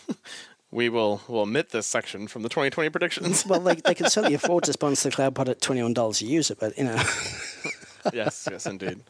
[0.72, 3.46] we will will omit this section from the 2020 predictions.
[3.46, 6.56] well, they, they can certainly afford to sponsor the Cloud Pod at $21 a user,
[6.56, 6.96] but you know.
[8.14, 9.02] yes, yes, indeed.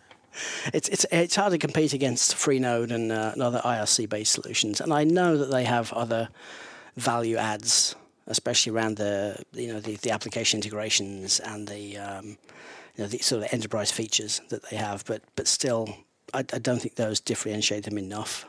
[0.74, 4.82] It's it's it's hard to compete against Freenode and, uh, and other IRC based solutions,
[4.82, 6.30] and I know that they have other
[6.96, 12.38] value adds, especially around the you know the, the application integrations and the um,
[12.98, 15.88] you know, the sort of enterprise features that they have, but but still,
[16.34, 18.46] I, I don't think those differentiate them enough.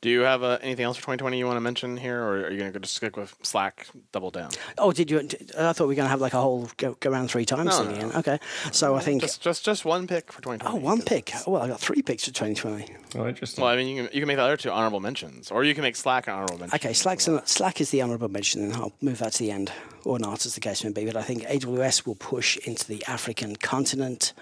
[0.00, 2.50] Do you have uh, anything else for 2020 you want to mention here, or are
[2.50, 4.50] you going to just stick with Slack, double down?
[4.78, 5.18] Oh, did you?
[5.58, 7.78] I thought we were going to have like a whole go, go around three times
[7.78, 8.12] no, no.
[8.16, 8.38] Okay,
[8.72, 10.76] so I think just, just just one pick for 2020.
[10.76, 11.32] Oh, one pick.
[11.46, 12.94] Oh, well, I got three picks for 2020.
[13.16, 13.62] Oh, interesting.
[13.62, 15.74] Well, I mean, you can you can make the other two honorable mentions, or you
[15.74, 16.76] can make Slack an honorable mention.
[16.76, 19.72] Okay, Slack's an, Slack is the honorable mention, and I'll move that to the end,
[20.04, 21.04] or not, as the case may be.
[21.06, 24.32] But I think AWS will push into the African continent.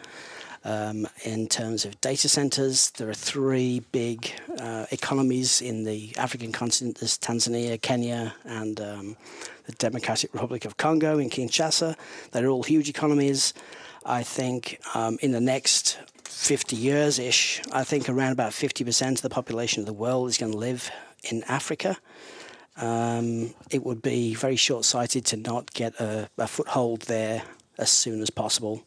[0.67, 6.53] Um, in terms of data centers, there are three big uh, economies in the African
[6.53, 6.99] continent.
[6.99, 9.17] There's Tanzania, Kenya, and um,
[9.67, 11.97] the Democratic Republic of Congo in Kinshasa.
[12.31, 13.53] They're all huge economies.
[14.07, 19.23] I think um, in the next 50 years ish, I think around about 50% of
[19.23, 20.91] the population of the world is going to live
[21.31, 21.99] in Africa.
[22.77, 27.43] Um, it would be very short sighted to not get a, a foothold there
[27.79, 28.83] as soon as possible.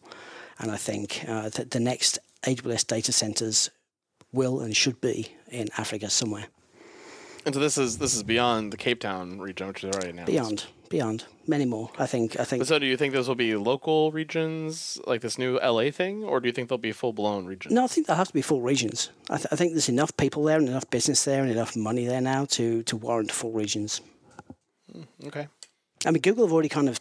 [0.60, 3.70] And I think uh, that the next AWS data centers
[4.32, 6.48] will and should be in Africa somewhere.
[7.46, 10.30] And so this is this is beyond the Cape Town region, which is already announced.
[10.30, 11.90] Beyond, beyond, many more.
[11.98, 12.38] I think.
[12.38, 12.60] I think.
[12.60, 16.26] But so, do you think those will be local regions, like this new LA thing,
[16.26, 17.74] or do you think they'll be full blown regions?
[17.74, 19.12] No, I think they'll have to be full regions.
[19.30, 22.06] I, th- I, think there's enough people there and enough business there and enough money
[22.06, 24.02] there now to to warrant full regions.
[24.92, 25.48] Hmm, okay.
[26.06, 27.00] I mean, Google have already kind of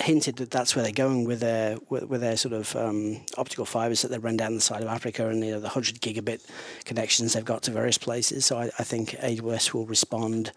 [0.00, 3.64] hinted that that's where they're going with their with, with their sort of um, optical
[3.64, 6.44] fibers that they run down the side of Africa and you know the hundred gigabit
[6.84, 8.46] connections they've got to various places.
[8.46, 10.52] So I, I think AWS will respond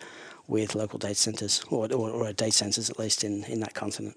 [0.48, 4.16] with local data centers or, or, or data centers at least in, in that continent.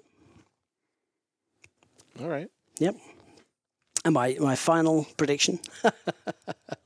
[2.21, 2.49] All right.
[2.79, 2.97] Yep.
[4.05, 5.61] And my, my final prediction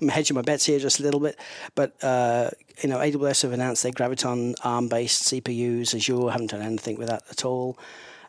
[0.00, 1.38] I'm hedging my bets here just a little bit,
[1.74, 2.50] but uh,
[2.82, 5.94] you know, AWS have announced their Graviton ARM-based CPUs.
[5.94, 7.78] Azure haven't done anything with that at all.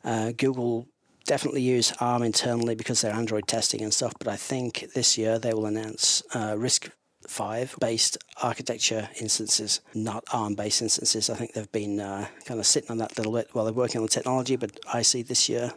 [0.04, 0.88] Uh, Google
[1.26, 4.14] definitely use ARM internally because they're Android testing and stuff.
[4.20, 6.90] But I think this year they will announce uh, RISC
[7.28, 11.30] five based architecture instances, not ARM based instances.
[11.30, 13.74] I think they've been uh, kind of sitting on that a little bit while they're
[13.74, 14.56] working on the technology.
[14.56, 15.72] But I see this year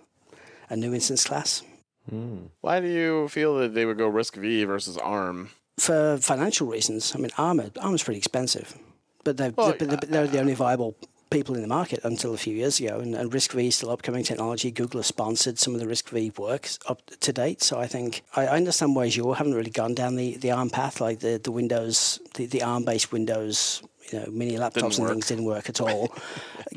[0.68, 1.62] a new instance class.
[2.08, 2.46] Hmm.
[2.60, 5.50] Why do you feel that they would go RISC V versus ARM?
[5.78, 7.14] For financial reasons.
[7.14, 8.76] I mean, ARM ARM's pretty expensive,
[9.24, 10.96] but they're, well, they're, they're the only viable
[11.30, 13.00] people in the market until a few years ago.
[13.00, 14.70] And, and RISC V is still upcoming technology.
[14.70, 17.62] Google has sponsored some of the RISC V works up to date.
[17.62, 21.00] So I think I, understand why you haven't really gone down the, the ARM path,
[21.00, 25.28] like the, the Windows, the, the ARM based Windows you know, mini laptops and things
[25.28, 26.14] didn't work at all.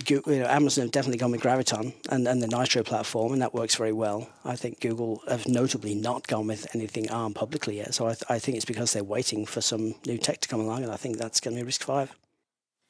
[0.08, 3.54] you know, Amazon have definitely gone with Graviton and, and the Nitro platform, and that
[3.54, 4.30] works very well.
[4.46, 7.94] I think Google have notably not gone with anything ARM publicly yet.
[7.94, 10.60] So I, th- I think it's because they're waiting for some new tech to come
[10.60, 12.16] along, and I think that's going to be RISC five.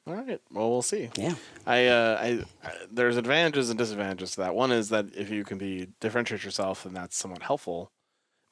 [0.06, 0.40] All right.
[0.50, 1.10] Well, we'll see.
[1.16, 1.34] Yeah.
[1.66, 4.54] I, uh, I, I, there's advantages and disadvantages to that.
[4.54, 7.92] One is that if you can be differentiate yourself, then that's somewhat helpful.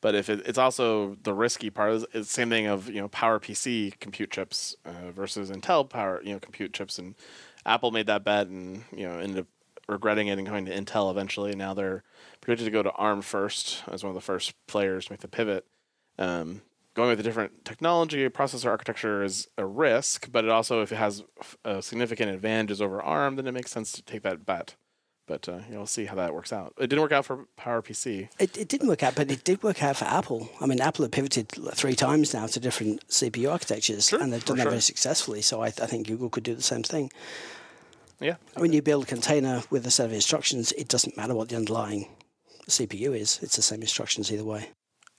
[0.01, 3.09] But if it, it's also the risky part, it's the same thing of you know
[3.09, 7.15] PowerPC compute chips uh, versus Intel power you know compute chips, and
[7.67, 9.47] Apple made that bet and you know ended up
[9.89, 11.55] regretting it and going to Intel eventually.
[11.55, 12.05] Now they're
[12.41, 15.29] predicted to go to ARM first as one of the first players to make the
[15.29, 15.67] pivot.
[16.19, 16.63] Um,
[16.95, 20.97] going with a different technology, processor architecture is a risk, but it also if it
[20.97, 21.25] has
[21.65, 24.75] uh, significant advantages over ARM, then it makes sense to take that bet.
[25.29, 26.73] But uh, you know, we'll see how that works out.
[26.79, 28.31] It didn't work out for PowerPC.
[28.41, 30.49] It, it didn't work out, but it did work out for Apple.
[30.61, 34.45] I mean, Apple have pivoted three times now to different CPU architectures, sure, and they've
[34.45, 34.71] done that sure.
[34.71, 35.43] very successfully.
[35.43, 37.13] So I, I think Google could do the same thing.
[38.21, 38.37] Yeah.
[38.57, 41.57] When you build a container with a set of instructions, it doesn't matter what the
[41.57, 42.09] underlying
[42.69, 43.39] CPU is.
[43.43, 44.71] It's the same instructions either way.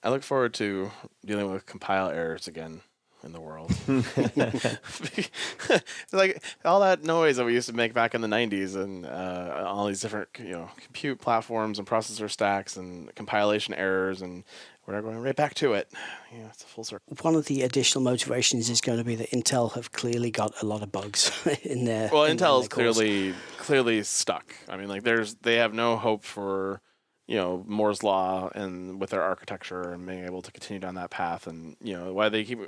[0.03, 0.91] I look forward to
[1.25, 2.81] dealing with compile errors again
[3.23, 3.71] in the world.
[6.11, 9.65] like all that noise that we used to make back in the '90s, and uh,
[9.67, 14.43] all these different you know compute platforms and processor stacks and compilation errors, and
[14.85, 15.91] we're going right back to it.
[16.33, 17.15] Yeah, it's a full circle.
[17.21, 20.65] One of the additional motivations is going to be that Intel have clearly got a
[20.65, 21.31] lot of bugs
[21.63, 22.09] in their.
[22.11, 22.97] Well, in Intel's cores.
[22.97, 24.53] clearly clearly stuck.
[24.67, 26.81] I mean, like there's they have no hope for
[27.29, 31.11] you know Moore's law and with their architecture and being able to continue down that
[31.11, 31.45] path.
[31.45, 32.59] And you know why they keep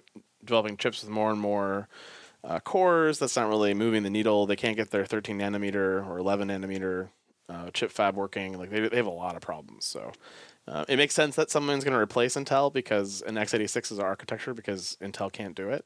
[0.45, 1.89] developing chips with more and more
[2.43, 3.17] uh, cores.
[3.17, 4.45] That's not really moving the needle.
[4.45, 7.10] They can't get their 13 nanometer or 11 nanometer
[7.50, 8.60] uh, chip fab working.
[8.60, 9.86] Like they they have a lot of problems.
[9.86, 10.13] So.
[10.67, 14.54] Uh, it makes sense that someone's going to replace Intel because an x86 is architecture
[14.54, 15.86] because Intel can't do it.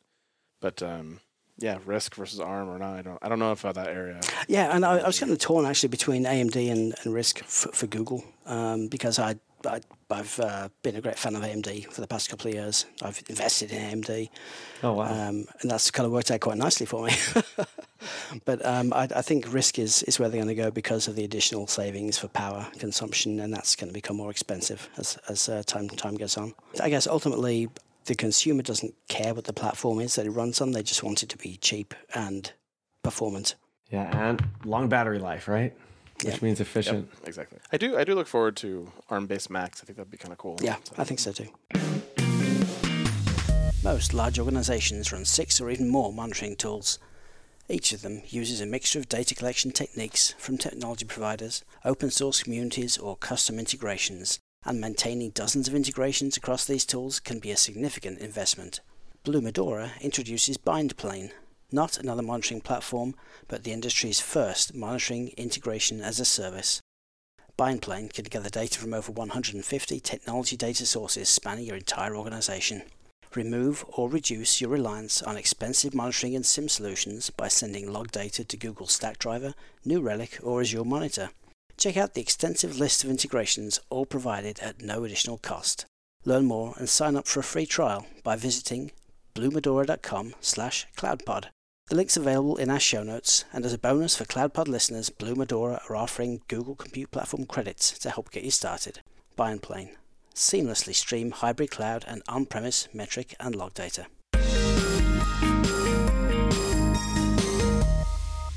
[0.59, 1.21] But um,
[1.57, 4.19] yeah, RISC versus ARM or not, I don't I don't know about that area.
[4.47, 7.71] Yeah, and I, I was kind of torn actually between AMD and, and RISC for,
[7.71, 12.01] for Google um, because I, I I've uh, been a great fan of AMD for
[12.01, 12.85] the past couple of years.
[13.01, 14.29] I've invested in AMD,
[14.83, 15.05] Oh wow.
[15.05, 17.13] um, and that's kind of worked out quite nicely for me.
[18.45, 21.15] but um, I, I think RISC is, is where they're going to go because of
[21.15, 25.49] the additional savings for power consumption, and that's going to become more expensive as as
[25.49, 26.53] uh, time time goes on.
[26.81, 27.69] I guess ultimately
[28.05, 31.23] the consumer doesn't care what the platform is that it runs on; they just want
[31.23, 32.51] it to be cheap and
[33.03, 33.55] performant.
[33.91, 35.73] yeah, and long battery life, right?
[36.23, 36.39] Which Yeah.
[36.41, 37.09] means efficient.
[37.25, 37.59] Exactly.
[37.71, 39.81] I do I do look forward to ARM based Macs.
[39.81, 40.57] I think that'd be kind of cool.
[40.61, 41.49] Yeah, So- I think so too.
[43.83, 46.97] Most large organizations run six or even more monitoring tools.
[47.69, 52.41] Each of them uses a mixture of data collection techniques from technology providers, open source
[52.43, 57.57] communities, or custom integrations, and maintaining dozens of integrations across these tools can be a
[57.57, 58.79] significant investment.
[59.23, 61.31] Blue Medora introduces BindPlane,
[61.71, 63.15] not another monitoring platform,
[63.47, 66.81] but the industry's first monitoring integration as a service.
[67.57, 72.83] BindPlane can gather data from over 150 technology data sources spanning your entire organization.
[73.33, 78.43] Remove or reduce your reliance on expensive monitoring and SIEM solutions by sending log data
[78.43, 81.29] to Google Stackdriver, New Relic, or Azure Monitor.
[81.77, 85.85] Check out the extensive list of integrations, all provided at no additional cost.
[86.23, 88.91] Learn more and sign up for a free trial by visiting
[89.35, 91.45] bluemedora.com slash cloudpod.
[91.87, 95.35] The link's available in our show notes, and as a bonus for CloudPod listeners, Blue
[95.35, 99.01] Medora are offering Google Compute Platform credits to help get you started.
[99.37, 99.91] BindPlane.
[100.33, 104.07] Seamlessly stream hybrid cloud and on-premise metric and log data.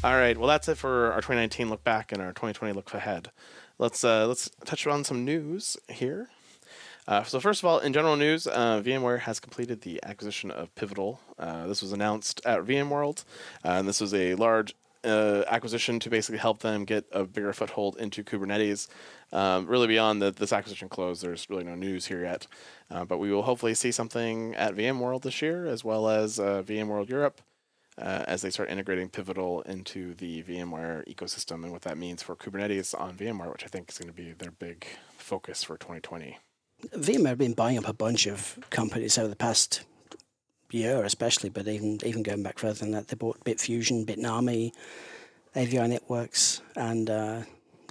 [0.05, 0.39] All right.
[0.39, 3.33] Well, that's it for our 2019 look back and our 2020 look ahead.
[3.79, 6.29] Let's uh, let's touch on some news here.
[7.09, 10.73] Uh, so first of all, in general news, uh, VMware has completed the acquisition of
[10.77, 11.21] Pivotal.
[11.37, 13.25] Uh, this was announced at VMworld,
[13.65, 17.53] uh, and this was a large uh, acquisition to basically help them get a bigger
[17.53, 18.87] foothold into Kubernetes.
[19.33, 22.47] Um, really, beyond the, this acquisition close, there's really no news here yet,
[22.89, 27.41] but we will hopefully see something at VMworld this year, as well as VMworld Europe
[28.01, 32.37] uh, as they start integrating Pivotal into the VMware ecosystem and what that means for
[32.37, 36.39] Kubernetes on VMware, which I think is going to be their big focus for 2020.
[36.95, 39.83] VMware have been buying up a bunch of companies over the past
[40.71, 44.73] year, especially, but even even going back further than that, they bought Bitfusion, Bitnami,
[45.57, 47.43] AVI Networks, and uh,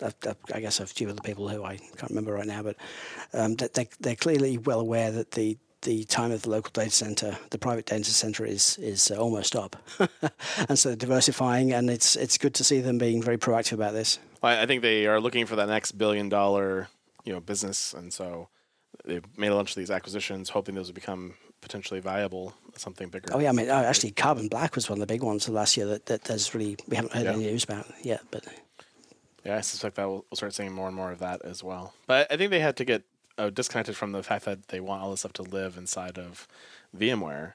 [0.02, 2.63] I, I guess a few other people who I can't remember right now.
[2.63, 2.78] But
[3.34, 6.91] um, they, they, they're clearly well aware that the the time of the local data
[6.91, 9.76] center, the private data center, is is uh, almost up,
[10.69, 13.93] and so they're diversifying, and it's it's good to see them being very proactive about
[13.93, 14.19] this.
[14.43, 16.89] I, I think they are looking for that next billion dollar,
[17.23, 18.50] you know, business, and so
[19.06, 23.30] they've made a bunch of these acquisitions, hoping those will become potentially viable, something bigger.
[23.34, 25.78] Oh yeah, I mean, uh, actually, Carbon Black was one of the big ones last
[25.78, 27.34] year that, that there's really we haven't heard Yeah.
[27.34, 28.21] any news about yet.
[28.30, 28.45] But
[29.45, 31.93] Yeah, I suspect that we'll, we'll start seeing more and more of that as well.
[32.08, 33.04] But I think they had to get
[33.38, 36.47] uh, disconnected from the fact that they want all this stuff to live inside of
[36.95, 37.54] VMware.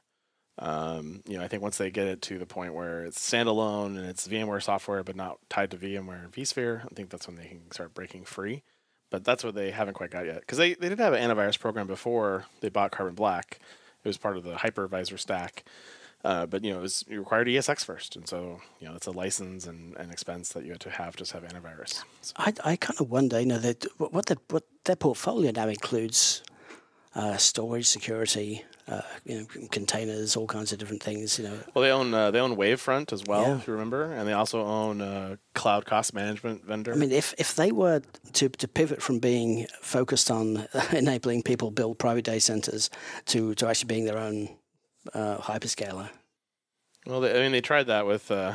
[0.59, 3.97] Um, you know, I think once they get it to the point where it's standalone
[3.99, 7.47] and it's VMware software but not tied to VMware vSphere, I think that's when they
[7.47, 8.63] can start breaking free.
[9.11, 11.59] But that's what they haven't quite got yet because they, they did have an antivirus
[11.59, 13.59] program before they bought Carbon Black.
[14.05, 15.65] It was part of the hypervisor stack.
[16.25, 19.11] Uh, but you know, it was required ESX first, and so you know it's a
[19.11, 22.05] license and an expense that you had to have just have antivirus.
[22.21, 25.51] So- I, I kind of wonder, you know, that what what, the, what their portfolio
[25.55, 26.43] now includes
[27.15, 31.39] uh, storage, security, uh, you know, containers, all kinds of different things.
[31.39, 33.57] You know, Well, they own uh, they own Wavefront as well, Yeah.
[33.59, 36.93] if you remember, and they also own a cloud cost management vendor.
[36.93, 38.01] I mean, if if they were
[38.33, 42.91] to, to pivot from being focused on enabling people build private data centers
[43.27, 44.49] to to actually being their own
[45.15, 46.09] uh, hyperscaler,
[47.07, 48.55] well, they, I mean, they tried that with uh,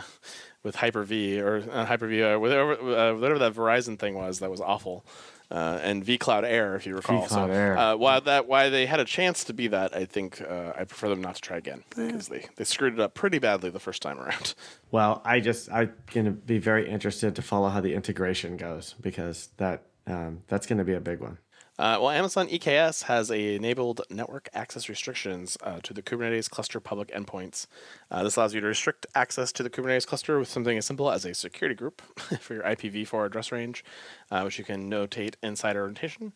[0.63, 4.39] with Hyper V or uh, Hyper V, uh, whatever, uh, whatever that Verizon thing was
[4.39, 5.05] that was awful.
[5.49, 7.21] Uh, and vCloud Air, if you recall.
[7.23, 7.77] vCloud so, Air.
[7.77, 10.83] Uh, while that, why they had a chance to be that, I think uh, I
[10.83, 13.79] prefer them not to try again because they, they screwed it up pretty badly the
[13.79, 14.53] first time around.
[14.89, 19.49] Well, I just I'm gonna be very interested to follow how the integration goes because
[19.57, 21.39] that um, that's gonna be a big one.
[21.79, 27.09] Uh, well, Amazon EKS has enabled network access restrictions uh, to the Kubernetes cluster public
[27.09, 27.67] endpoints.
[28.09, 31.11] Uh, this allows you to restrict access to the Kubernetes cluster with something as simple
[31.11, 32.01] as a security group
[32.39, 33.85] for your IPv4 address range,
[34.31, 36.33] uh, which you can notate inside orientation.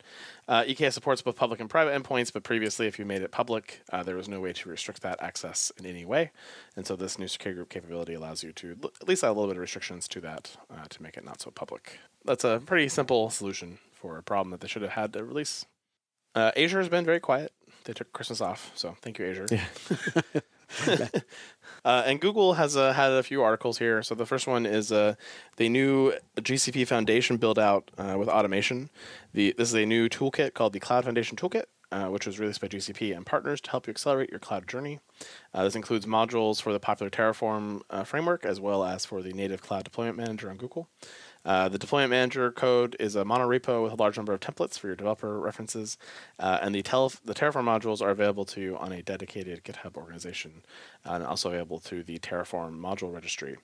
[0.48, 3.82] Uh, EKS supports both public and private endpoints, but previously, if you made it public,
[3.92, 6.30] uh, there was no way to restrict that access in any way.
[6.76, 9.34] And so, this new security group capability allows you to l- at least add a
[9.34, 10.56] little bit of restrictions to that
[10.90, 12.00] to make it not so public.
[12.26, 15.66] That's a pretty simple solution for a problem that they should have had to release.
[16.34, 17.52] Uh, Azure has been very quiet.
[17.84, 19.48] They took Christmas off, so thank you, Azure.
[21.86, 24.04] uh, and Google has uh, had a few articles here.
[24.04, 25.16] So the first one is uh,
[25.58, 28.90] the new GCP Foundation build out uh, with automation.
[29.34, 31.66] The this is a new toolkit called the Cloud Foundation Toolkit.
[31.94, 35.02] Uh, which was released by GCP and partners to help you accelerate your cloud journey.
[35.54, 39.34] Uh, this includes modules for the popular Terraform uh, framework as well as for the
[39.34, 40.88] native cloud deployment manager on Google.
[41.44, 44.88] Uh, the deployment manager code is a monorepo with a large number of templates for
[44.88, 45.98] your developer references,
[46.40, 49.96] uh, and the, tel- the Terraform modules are available to you on a dedicated GitHub
[49.98, 50.64] organization,
[51.06, 53.58] uh, and also available through the Terraform module registry.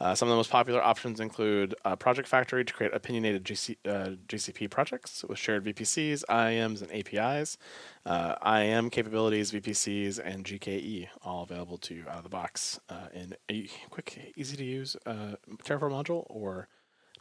[0.00, 3.76] Uh, some of the most popular options include uh, Project Factory to create opinionated GC-
[3.86, 7.56] uh, GCP projects with shared VPCs, IAMs, and APIs,
[8.04, 12.80] uh, IAM capabilities, VPCs, and GKE, all available to you out of the box
[13.14, 16.68] in a quick, easy to use Terraform module or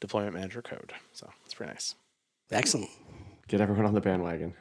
[0.04, 0.92] deployment manager code.
[1.14, 1.96] So it's pretty nice.
[2.52, 2.90] Excellent.
[3.48, 4.54] Get everyone on the bandwagon.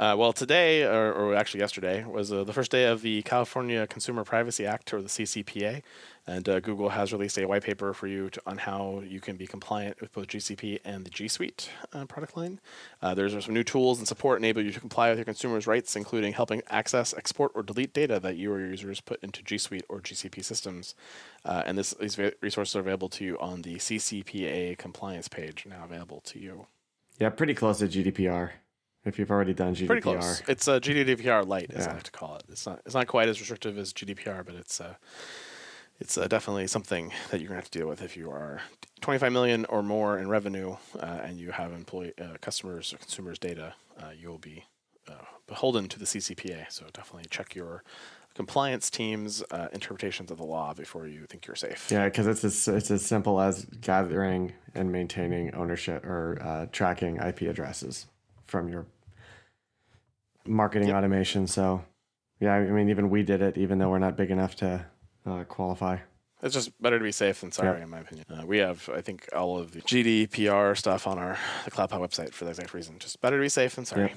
[0.00, 3.86] Uh, well, today, or, or actually yesterday, was uh, the first day of the California
[3.86, 5.82] Consumer Privacy Act, or the CCPA,
[6.26, 9.36] and uh, Google has released a white paper for you to, on how you can
[9.36, 12.60] be compliant with both GCP and the G Suite uh, product line.
[13.02, 15.94] Uh, there's some new tools and support enable you to comply with your consumers' rights,
[15.94, 19.58] including helping access, export, or delete data that you or your users put into G
[19.58, 20.94] Suite or GCP systems.
[21.44, 25.84] Uh, and this, these resources are available to you on the CCPA compliance page, now
[25.84, 26.68] available to you.
[27.18, 28.52] Yeah, pretty close to GDPR.
[29.04, 30.42] If you've already done GDPR, Pretty close.
[30.46, 31.94] It's a GDPR light, as I Yeah.
[31.94, 32.44] like to call it.
[32.48, 34.96] It's not it's not quite as restrictive as GDPR, but it's uh,
[35.98, 38.60] it's uh, definitely something that you're gonna have to deal with if you are
[39.00, 43.38] 25 million or more in revenue uh, and you have employee uh, customers or consumers
[43.38, 43.74] data.
[43.98, 44.64] Uh, you will be
[45.08, 45.14] uh,
[45.46, 46.70] beholden to the CCPA.
[46.70, 47.82] So definitely check your
[48.34, 51.90] compliance team's uh, interpretations of the law before you think you're safe.
[51.90, 57.16] Yeah, because it's as, it's as simple as gathering and maintaining ownership or uh, tracking
[57.16, 58.06] IP addresses
[58.50, 58.86] from your
[60.46, 60.96] marketing Yep.
[60.96, 61.46] automation.
[61.46, 61.84] So,
[62.40, 64.86] yeah, I mean, even we did it, even though we're not big enough to
[65.26, 65.98] uh, qualify.
[66.42, 67.84] It's just better to be safe than sorry, Yeah.
[67.84, 68.24] in my opinion.
[68.30, 72.32] Uh, we have, I think, all of the GDPR stuff on our the CloudPod website
[72.32, 72.98] for that exact reason.
[72.98, 74.14] Just better to be safe than sorry.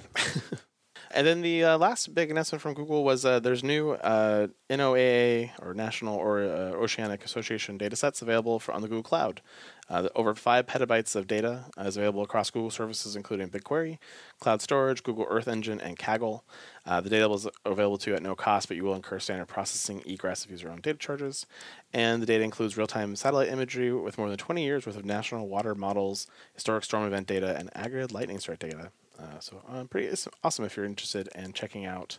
[1.12, 5.52] and then the uh, last big announcement from Google was uh, there's new uh, NOAA
[5.62, 9.42] or National or uh, Oceanic Association data sets available for on the Google Cloud.
[9.90, 13.98] Uh, over five petabytes of data is available across Google services, including BigQuery,
[14.40, 16.42] Cloud Storage, Google Earth Engine, and Kaggle.
[16.86, 19.48] Uh, the data is available to you at no cost, but you will incur standard
[19.48, 21.46] processing, egress, if you use your own data charges.
[21.94, 25.48] And the data includes real-time satellite imagery with more than 20 years worth of national
[25.48, 28.92] water models, historic storm event data, and aggregate lightning strike data.
[29.20, 32.18] Uh, so uh, pretty it's awesome if you're interested in checking out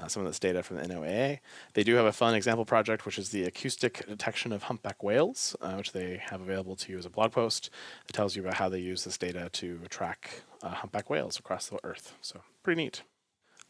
[0.00, 1.38] uh, some of this data from the NOAA.
[1.72, 5.56] They do have a fun example project, which is the acoustic detection of humpback whales,
[5.60, 7.70] uh, which they have available to you as a blog post
[8.06, 11.68] that tells you about how they use this data to track uh, humpback whales across
[11.68, 12.14] the Earth.
[12.20, 13.02] So pretty neat.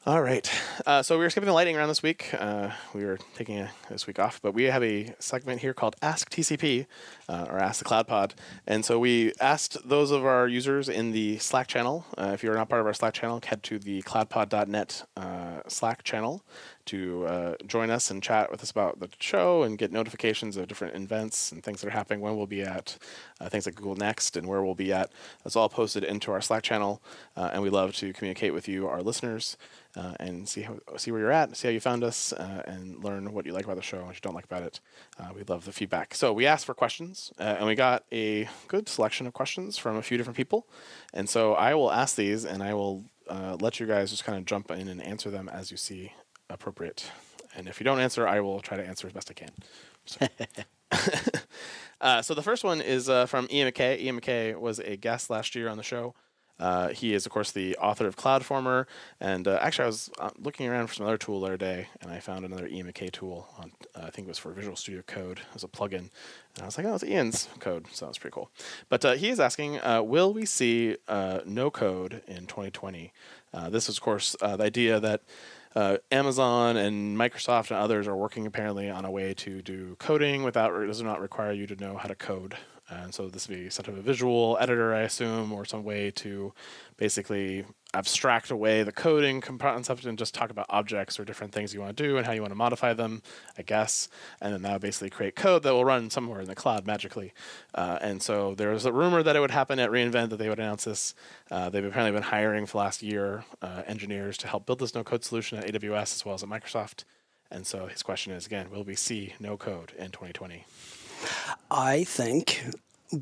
[0.07, 0.51] All right.
[0.85, 2.29] Uh, so we were skipping the lightning round this week.
[2.39, 5.97] Uh, we were taking a, this week off, but we have a segment here called
[6.03, 6.85] Ask TCP
[7.27, 8.35] uh, or Ask the Cloud Pod.
[8.67, 12.05] And so we asked those of our users in the Slack channel.
[12.19, 16.03] Uh, if you're not part of our Slack channel, head to the cloudpod.net uh, Slack
[16.03, 16.45] channel
[16.87, 20.69] to uh, join us and chat with us about the show and get notifications of
[20.69, 22.99] different events and things that are happening, when we'll be at,
[23.41, 25.11] uh, things like Google Next and where we'll be at.
[25.43, 27.03] That's all posted into our Slack channel,
[27.37, 29.57] uh, and we love to communicate with you, our listeners,
[29.97, 33.03] uh, and see how see where you're at, see how you found us, uh, and
[33.03, 34.81] learn what you like about the show and what you don't like about it.
[35.19, 36.15] Uh, we love the feedback.
[36.15, 40.03] So we asked for questions, and we got a good selection of questions from a
[40.03, 40.67] few different people,
[41.13, 44.37] and so I will ask these, and I will uh, let you guys just kind
[44.37, 46.13] of jump in and answer them as you see
[46.51, 47.11] appropriate.
[47.57, 49.51] And if you don't answer, I will try to answer as best I can.
[50.07, 50.27] So,
[52.01, 54.01] uh, so the first one is uh, from Ian McKay.
[54.01, 56.15] Ian McKay was a guest last year on the show.
[56.59, 58.87] Uh, he is, of course, the author of CloudFormer.
[59.21, 61.89] And uh, actually, I was uh, looking around for some other tool the other day,
[62.01, 63.49] and I found another Ian McKay tool.
[63.59, 66.11] On, uh, I think it was for Visual Studio Code as a plugin.
[66.55, 67.87] And I was like, oh, it's Ian's code.
[67.93, 68.51] So that's pretty cool.
[68.89, 73.13] But uh, he is asking uh, Will we see no code in 2020?
[73.71, 75.23] this is, of course, the idea that.
[75.75, 80.45] Uh, Amazon and Microsoft and others are working apparently on a way to do coding
[80.45, 82.55] without it does not require you to know how to code.
[82.91, 86.11] And so this would be sort of a visual editor, I assume, or some way
[86.13, 86.53] to
[86.97, 87.65] basically
[87.95, 91.97] abstract away the coding concept and just talk about objects or different things you want
[91.97, 93.23] to do and how you want to modify them,
[93.57, 94.09] I guess.
[94.41, 97.33] And then that would basically create code that will run somewhere in the cloud magically.
[97.75, 100.49] Uh, and so there was a rumor that it would happen at reInvent that they
[100.49, 101.15] would announce this.
[101.51, 105.05] Uh, they've apparently been hiring for last year uh, engineers to help build this no
[105.05, 107.05] code solution at AWS as well as at Microsoft.
[107.51, 110.65] And so his question is again, will we see no code in 2020?
[111.71, 112.65] I think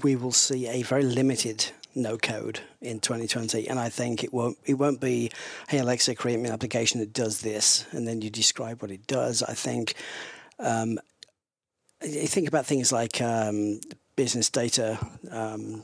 [0.02, 4.56] we will see a very limited no code in 2020 and i think it won't
[4.64, 5.30] it won't be
[5.68, 9.06] hey alexa create me an application that does this and then you describe what it
[9.06, 9.42] does.
[9.42, 9.94] I think
[10.58, 10.98] um,
[12.02, 13.80] you think about things like um,
[14.22, 14.88] business data
[15.32, 15.82] um,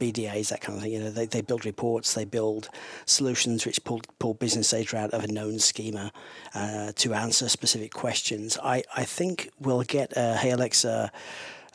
[0.00, 2.70] bdas that kind of thing you know they, they build reports they build
[3.04, 6.10] solutions which pull, pull business data out of a known schema
[6.54, 11.12] uh, to answer specific questions i, I think we'll get a hey alexa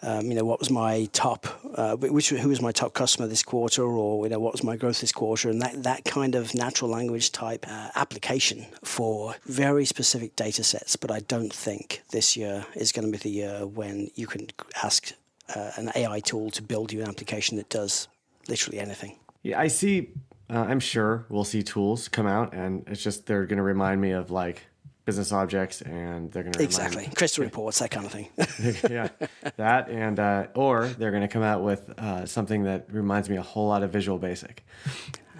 [0.04, 1.46] um, you know, what was my top,
[1.76, 4.76] uh, which who was my top customer this quarter, or you know, what was my
[4.76, 9.86] growth this quarter, and that that kind of natural language type uh, application for very
[9.86, 10.96] specific data sets.
[10.96, 14.48] But I don't think this year is going to be the year when you can
[14.84, 15.14] ask
[15.56, 18.08] uh, an AI tool to build you an application that does
[18.48, 19.18] literally anything.
[19.44, 20.12] Yeah, I see.
[20.50, 24.02] Uh, I'm sure we'll see tools come out, and it's just they're going to remind
[24.02, 24.64] me of like
[25.06, 28.28] business objects, and they're going to exactly crystal reports, that kind of thing.
[28.92, 29.10] yeah,
[29.58, 33.38] that and uh, or they're going to come out with uh, something that reminds me
[33.38, 34.66] a whole lot of Visual Basic.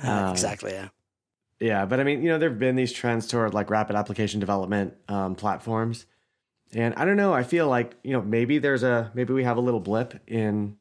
[0.04, 0.72] Um, exactly.
[0.72, 0.90] Yeah.
[1.60, 4.96] Yeah, but I mean, you know, there've been these trends toward like rapid application development
[5.08, 6.08] um, platforms,
[6.74, 7.34] and I don't know.
[7.34, 10.78] I feel like you know maybe there's a maybe we have a little blip in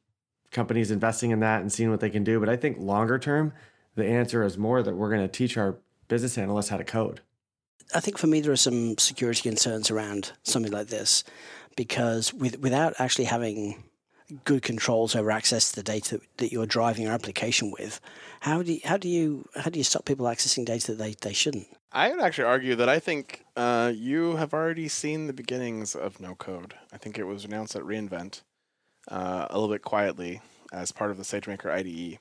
[0.51, 2.41] companies investing in that and seeing what they can do.
[2.41, 3.53] But I think longer term,
[3.95, 5.79] the answer is more that we're going to teach our
[6.09, 7.21] business analysts how to code.
[7.95, 11.25] I think for me there are some security concerns around something like this
[11.77, 13.83] because with, without actually having
[14.45, 18.01] good controls over access to the data that you're driving your application with,
[18.41, 21.15] how do you, how do you how do you stop people accessing data that they,
[21.21, 21.69] they shouldn't?
[21.93, 26.21] I would actually argue that I think uh, you have already seen the beginnings of
[26.21, 26.75] no code.
[26.93, 28.43] I think it was announced at reInvent
[29.11, 30.41] uh, a little bit quietly
[30.73, 32.19] as part of the SageMaker IDE.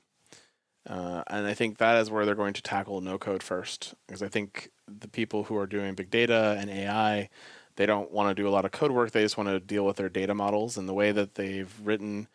[0.90, 4.24] Uh, and I think that is where they're going to tackle no code first, because
[4.24, 7.30] I think the people who are doing big data and AI,
[7.80, 9.12] they don't want to do a lot of code work.
[9.12, 12.28] They just want to deal with their data models and the way that they've written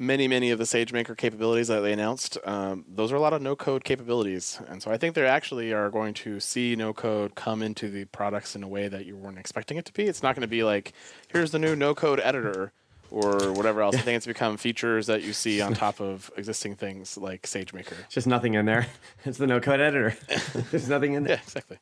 [0.00, 2.38] many, many of the SageMaker capabilities that they announced.
[2.44, 5.72] Um, those are a lot of no code capabilities, and so I think they actually
[5.72, 9.14] are going to see no code come into the products in a way that you
[9.16, 10.06] weren't expecting it to be.
[10.06, 10.92] It's not going to be like,
[11.28, 12.72] here's the new no code editor
[13.12, 13.94] or whatever else.
[13.94, 17.94] I think it's become features that you see on top of existing things like SageMaker.
[18.06, 18.88] It's just nothing in there.
[19.24, 20.16] It's the no code editor.
[20.72, 21.36] There's nothing in there.
[21.36, 21.78] Yeah, exactly.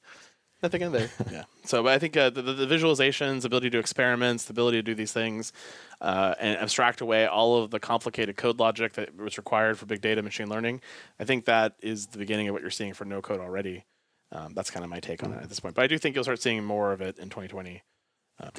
[0.63, 1.11] Nothing in there.
[1.31, 1.45] yeah.
[1.65, 4.83] So, but I think uh, the, the, visualizations, ability to do experiments, the ability to
[4.83, 5.53] do these things,
[6.01, 10.01] uh, and abstract away all of the complicated code logic that was required for big
[10.01, 10.81] data machine learning,
[11.21, 13.85] I think that is the beginning of what you're seeing for no code already.
[14.33, 15.75] Um, that's kind of my take on it at this point.
[15.75, 17.83] But I do think you'll start seeing more of it in 2020.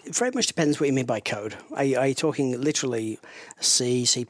[0.04, 1.56] It very much depends what you mean by code.
[1.72, 3.18] Are you, are you talking literally
[3.62, 4.26] C, C++,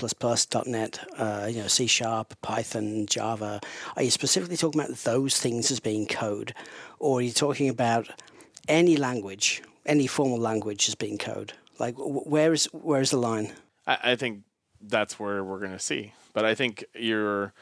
[0.66, 3.60] .NET, uh, you know, C Sharp, Python, Java?
[3.96, 6.54] Are you specifically talking about those things as being code,
[7.00, 8.10] or are you talking about
[8.68, 11.54] any language, any formal language as being code?
[11.80, 13.52] Like, where is where is the line?
[13.88, 14.44] I, I think
[14.82, 16.14] that's where we're going to see.
[16.34, 17.54] But I think you're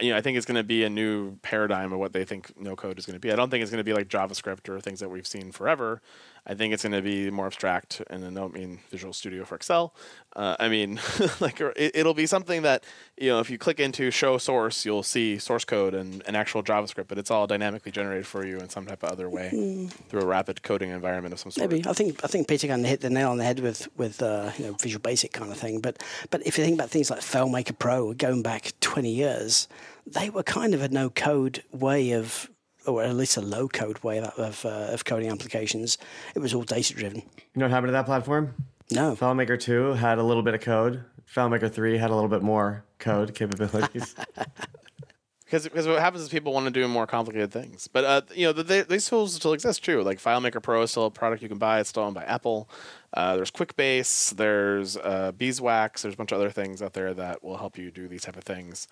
[0.00, 2.52] you know, I think it's going to be a new paradigm of what they think
[2.58, 3.32] no code is going to be.
[3.32, 6.02] I don't think it's going to be like JavaScript or things that we've seen forever.
[6.46, 9.54] I think it's going to be more abstract, and I don't mean Visual Studio for
[9.54, 9.94] Excel.
[10.34, 10.98] Uh, I mean,
[11.40, 12.84] like it, will be something that
[13.18, 16.62] you know, if you click into Show Source, you'll see source code and, and actual
[16.62, 19.90] JavaScript, but it's all dynamically generated for you in some type of other way mm.
[20.08, 21.70] through a rapid coding environment of some sort.
[21.70, 23.88] Maybe I think I think Peter kind of hit the nail on the head with
[23.98, 25.80] with uh, you know Visual Basic kind of thing.
[25.80, 29.57] But but if you think about things like FileMaker Pro, going back twenty years,
[30.06, 32.50] they were kind of a no code way of
[32.86, 35.98] or at least a low code way of, of, uh, of coding applications.
[36.34, 37.18] It was all data driven.
[37.18, 37.22] You
[37.56, 38.54] know what happened to that platform?
[38.90, 39.14] No.
[39.14, 41.04] FileMaker 2 had a little bit of code.
[41.32, 44.14] FileMaker 3 had a little bit more code capabilities.
[45.44, 47.88] because because what happens is people want to do more complicated things.
[47.88, 50.02] But uh, you know, the, the, these tools still exist too.
[50.02, 51.80] Like FileMaker Pro is still a product you can buy.
[51.80, 52.70] It's still owned by Apple.
[53.12, 54.36] Uh, there's QuickBase.
[54.36, 56.02] There's uh, Beeswax.
[56.02, 58.36] There's a bunch of other things out there that will help you do these type
[58.36, 58.88] of things.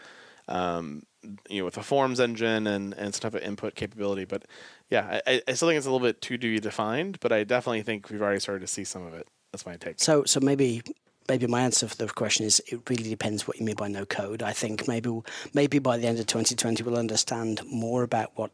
[0.48, 1.02] Um,
[1.48, 4.24] you know, with a forms engine and and some type of input capability.
[4.24, 4.44] But
[4.90, 7.18] yeah, I, I still think it's a little bit too to be defined.
[7.20, 9.26] But I definitely think we've already started to see some of it.
[9.52, 10.00] That's my take.
[10.00, 10.82] So, so maybe
[11.28, 14.04] maybe my answer for the question is it really depends what you mean by no
[14.04, 14.42] code.
[14.42, 15.20] I think maybe
[15.54, 18.50] maybe by the end of 2020 we'll understand more about what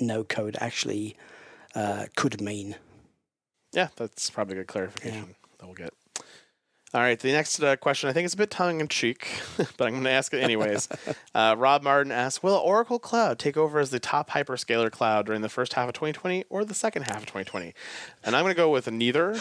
[0.00, 1.16] no code actually
[1.74, 2.76] uh, could mean.
[3.72, 5.34] Yeah, that's probably a good clarification yeah.
[5.58, 5.94] that we'll get.
[6.92, 9.86] All right, the next uh, question I think is a bit tongue in cheek, but
[9.86, 10.88] I'm going to ask it anyways.
[11.36, 15.40] uh, Rob Martin asks Will Oracle Cloud take over as the top hyperscaler cloud during
[15.40, 17.74] the first half of 2020 or the second half of 2020?
[18.24, 19.38] And I'm going to go with neither.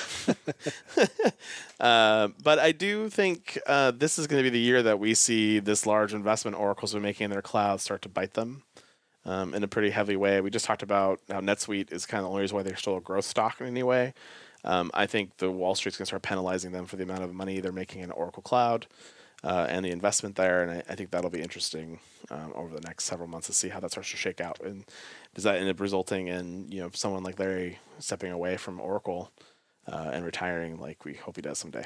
[1.79, 5.15] uh, but I do think uh, this is going to be the year that we
[5.15, 8.61] see this large investment Oracle's been making in their cloud start to bite them.
[9.25, 10.39] Um, in a pretty heavy way.
[10.39, 12.97] We just talked about how NetSuite is kind of the only reason why they're still
[12.97, 14.13] a growth stock in any way.
[14.63, 17.33] Um, I think the Wall Street's going to start penalizing them for the amount of
[17.33, 18.87] money they're making in Oracle Cloud
[19.43, 20.63] uh, and the investment there.
[20.63, 21.99] And I, I think that'll be interesting
[22.29, 24.59] um, over the next several months to see how that starts to shake out.
[24.61, 24.85] And
[25.33, 29.31] does that end up resulting in you know someone like Larry stepping away from Oracle?
[29.87, 31.83] Uh, and retiring like we hope he does someday.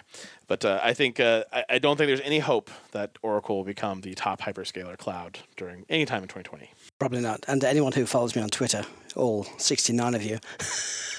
[0.47, 3.63] But uh, I think uh, I, I, don't think there's any hope that Oracle will
[3.63, 6.69] become the top hyperscaler cloud during any time in 2020.
[6.99, 7.45] Probably not.
[7.47, 8.83] And anyone who follows me on Twitter,
[9.15, 10.39] all 69 of you,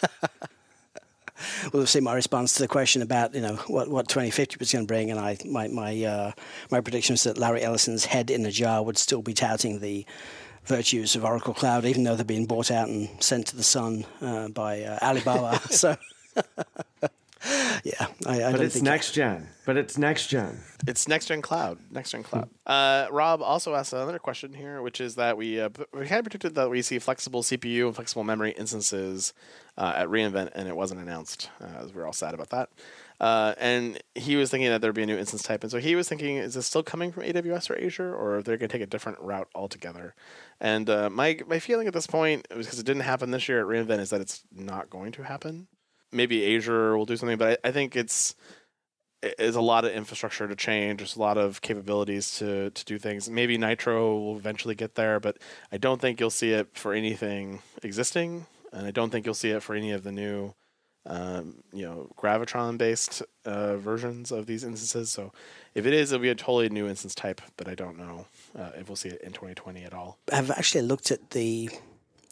[1.72, 4.72] will have seen my response to the question about you know what, what 2050 was
[4.72, 6.32] going to bring, and I my my uh,
[6.70, 10.07] my prediction was that Larry Ellison's head in a jar would still be touting the
[10.64, 14.07] virtues of Oracle Cloud, even though they're being bought out and sent to the sun
[14.20, 15.61] uh, by uh, Alibaba.
[15.70, 15.97] so.
[17.84, 19.49] yeah, I, I but it's next gen.
[19.66, 20.61] But it's next gen.
[20.86, 21.78] It's next gen cloud.
[21.90, 22.49] Next gen cloud.
[22.64, 26.24] Uh, Rob also asked another question here, which is that we uh, we kind of
[26.24, 29.34] predicted that we see flexible CPU and flexible memory instances
[29.76, 31.51] uh, at reInvent, and it wasn't announced.
[31.61, 32.70] Uh, we are all sad about that.
[33.20, 35.95] Uh, and he was thinking that there'd be a new instance type, and so he
[35.95, 38.68] was thinking, is this still coming from AWS or Azure, or are they going to
[38.68, 40.14] take a different route altogether?
[40.59, 43.66] And uh, my my feeling at this point, because it didn't happen this year at
[43.66, 45.66] reInvent, is that it's not going to happen.
[46.15, 48.35] Maybe Azure will do something, but I, I think it's
[49.39, 50.99] is a lot of infrastructure to change.
[50.99, 53.29] There's a lot of capabilities to to do things.
[53.29, 55.39] Maybe Nitro will eventually get there, but
[55.73, 59.51] I don't think you'll see it for anything existing and I don't think you'll see
[59.51, 60.55] it for any of the new,
[61.07, 65.11] um, you know, Gravitron-based uh, versions of these instances.
[65.11, 65.33] So,
[65.75, 68.27] if it is, it'll be a totally new instance type, but I don't know
[68.59, 70.19] uh, if we'll see it in 2020 at all.
[70.33, 71.71] I've actually looked at the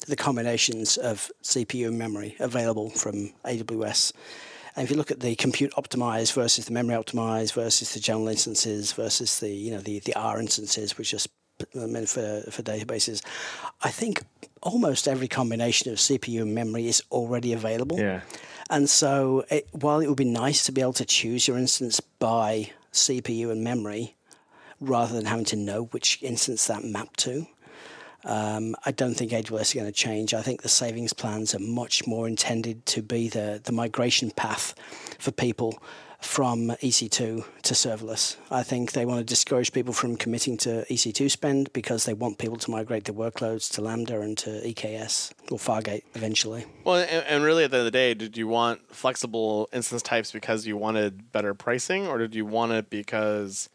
[0.07, 4.13] the combinations of CPU and memory available from AWS.
[4.75, 8.29] And if you look at the compute optimized versus the memory optimized versus the general
[8.29, 11.21] instances versus the you know the the R instances, which are
[11.75, 13.23] uh, meant for for databases,
[13.83, 14.23] I think
[14.63, 17.99] almost every combination of CPU and memory is already available.
[17.99, 18.23] Yeah.
[18.71, 22.01] And so, it, while it would be nice to be able to choose your instance
[22.01, 24.17] by CPU and memory,
[24.81, 27.47] rather than having to know which instance that mapped to,
[28.25, 30.35] um, I don't think AWS is going to change.
[30.35, 34.75] I think the savings plans are much more intended to be the, the migration path
[35.19, 35.83] for people
[36.23, 38.37] from EC2 to serverless.
[38.51, 42.39] I think they want to discourage people from committing to EC2 spend because they want
[42.39, 46.65] people to migrate their workloads to Lambda and to EKS or Fargate eventually.
[46.85, 50.03] Well, and, and really at the end of the day, did you want flexible instance
[50.03, 53.69] types because you wanted better pricing or did you want it because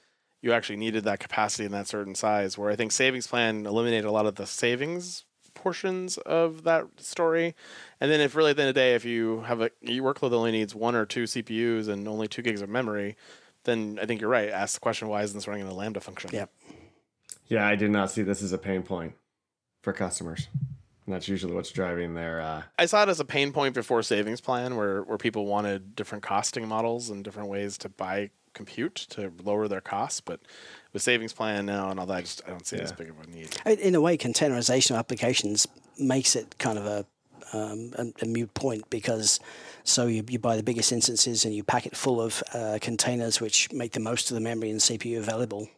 [0.48, 2.58] you actually needed that capacity in that certain size?
[2.58, 7.56] Where I think savings plan eliminated a lot of the savings portions of that story.
[8.00, 10.14] And then if really at the end of the day, if you have a your
[10.14, 13.18] workload that only needs one or two CPUs and only two gigs of memory,
[13.64, 14.50] then I think you're right.
[14.50, 16.30] Ask the question, why isn't this running in a Lambda function?
[16.32, 16.52] Yep.
[17.48, 19.14] Yeah, I did not see this as a pain point
[19.82, 20.48] for customers.
[21.06, 22.42] And that's usually what's driving their.
[22.42, 22.64] Uh...
[22.78, 26.24] I saw it as a pain point before savings plan, where where people wanted different
[26.24, 30.20] costing models and different ways to buy compute to lower their costs.
[30.20, 30.42] But
[30.92, 32.82] with savings plan now and all that, I just I don't see yeah.
[32.82, 33.56] it as big of a need.
[33.66, 37.06] In a way, containerization of applications makes it kind of a
[37.54, 39.40] um, a, a, mute point because
[39.86, 43.40] so you, you buy the biggest instances and you pack it full of uh, containers
[43.40, 45.70] which make the most of the memory and CPU available.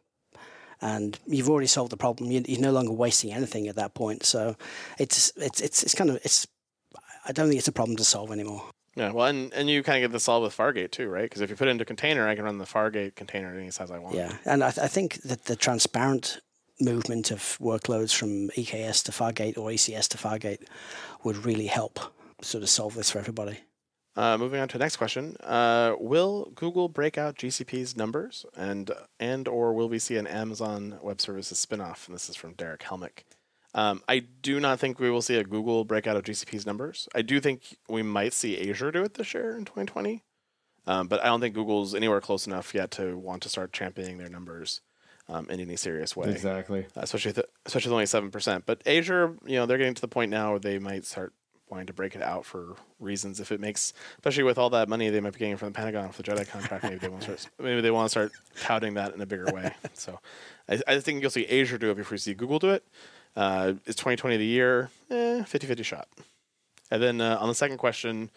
[0.82, 2.32] And you've already solved the problem.
[2.32, 4.24] You, are no longer wasting anything at that point.
[4.26, 4.56] So
[4.98, 6.48] it's it's it's it's kind of it's.
[7.28, 8.64] I don't think it's a problem to solve anymore.
[9.00, 11.24] Yeah, well, and, and you kind of get this all with Fargate too, right?
[11.24, 13.92] Because if you put it into container, I can run the Fargate container any size
[13.92, 14.16] I want.
[14.16, 16.42] Yeah, and I, th- I think that the transparent
[16.82, 20.66] movement of workloads from EKS to Fargate or ECS to Fargate
[21.24, 22.00] would really help
[22.42, 23.60] sort of solve this for everybody.
[24.18, 28.92] Uh, moving on to the next question: uh, Will Google break out GCP's numbers, and
[29.18, 32.06] and or will we see an Amazon Web Services spinoff?
[32.08, 33.24] And this is from Derek Helmick.
[33.76, 37.08] Um, I do not think we will see a Google breakout of GCP's numbers.
[37.14, 40.24] I do think we might see Azure do it this year in 2020,
[40.88, 44.18] um, but I don't think Google's anywhere close enough yet to want to start championing
[44.18, 44.82] their numbers.
[45.28, 46.32] um, in any serious way.
[46.32, 46.88] Exactly.
[46.98, 48.66] Uh, especially th- especially with only seven percent.
[48.66, 51.34] But Azure, you know, they're getting to the point now where they might start
[51.70, 53.40] wanting to break it out for reasons.
[53.40, 56.10] If it makes, especially with all that money they might be getting from the Pentagon
[56.12, 57.54] for the Jedi contract, maybe they want to start.
[57.60, 59.72] Maybe they want to start touting that in a bigger way.
[59.94, 60.20] So,
[60.68, 62.84] I, I think you'll see Azure do it before you see Google do it.
[63.40, 64.90] Uh, is 2020 the year?
[65.10, 66.10] Eh, 50-50 shot.
[66.92, 68.32] And then uh, on the second question,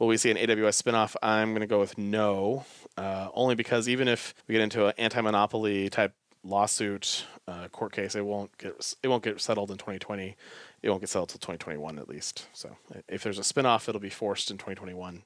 [0.00, 1.14] will we see an AWS spinoff?
[1.22, 2.64] I'm going to go with no,
[2.96, 8.16] uh, only because even if we get into an anti-monopoly type lawsuit uh, court case,
[8.16, 10.34] it won't get it won't get settled in 2020.
[10.82, 12.48] It won't get settled till 2021 at least.
[12.52, 12.76] So
[13.08, 15.22] if there's a spinoff, it'll be forced in 2021.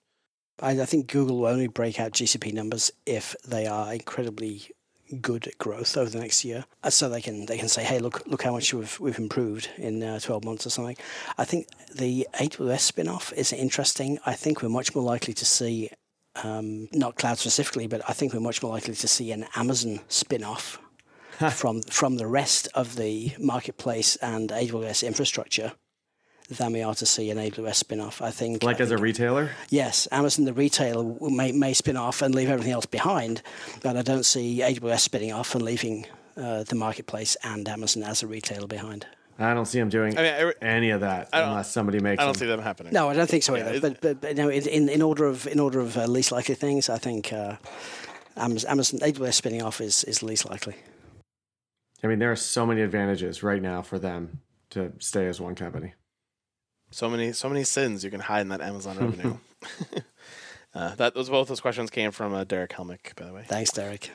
[0.61, 4.69] I, I think Google will only break out GCP numbers if they are incredibly
[5.21, 8.23] good growth over the next year, Uh, so they can they can say, hey, look
[8.27, 10.97] look how much we've we've improved in uh, 12 months or something.
[11.39, 14.19] I think the AWS spin-off is interesting.
[14.27, 15.91] I think we're much more likely to see.
[16.43, 20.01] Um, not cloud specifically, but I think we're much more likely to see an Amazon
[20.09, 20.81] spin-off
[21.53, 25.73] from from the rest of the marketplace and AWS infrastructure
[26.51, 28.21] than we are to see an AWS spin-off.
[28.21, 29.51] I think Like I as a retailer?
[29.71, 33.43] Yes, Amazon, the retailer, may, may spin off and leave everything else behind,
[33.83, 38.23] but I don't see AWS spinning off and leaving uh, the marketplace and Amazon as
[38.23, 39.07] a retailer behind.
[39.39, 42.25] I don't see them doing I mean, I, any of that unless somebody makes I
[42.25, 42.41] don't them.
[42.41, 42.93] see them happening.
[42.93, 43.75] No, I don't think so either.
[43.75, 46.05] it- but, but, but you know, in, in, in order of in order of uh,
[46.07, 47.57] least likely things, I think uh,
[48.37, 50.77] Amazon, Amazon AWS spinning off is, is least likely.
[52.05, 54.41] I mean, there are so many advantages right now for them
[54.71, 55.95] to stay as one company.
[56.95, 59.37] So many, so many sins you can hide in that Amazon revenue.
[60.75, 63.45] uh, that those both those questions came from uh, Derek Helmick, by the way.
[63.49, 64.13] Thanks, Derek.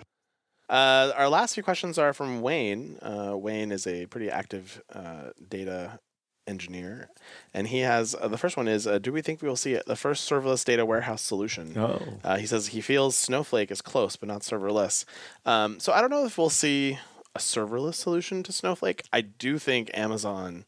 [0.69, 2.97] Uh, our last few questions are from Wayne.
[3.01, 5.99] Uh, Wayne is a pretty active uh, data
[6.47, 7.09] engineer,
[7.53, 9.77] and he has uh, the first one is: uh, Do we think we will see
[9.85, 11.77] the first serverless data warehouse solution?
[11.77, 12.01] Oh.
[12.23, 15.03] Uh, he says he feels Snowflake is close, but not serverless.
[15.45, 16.97] Um, so I don't know if we'll see
[17.35, 19.03] a serverless solution to Snowflake.
[19.11, 20.63] I do think Amazon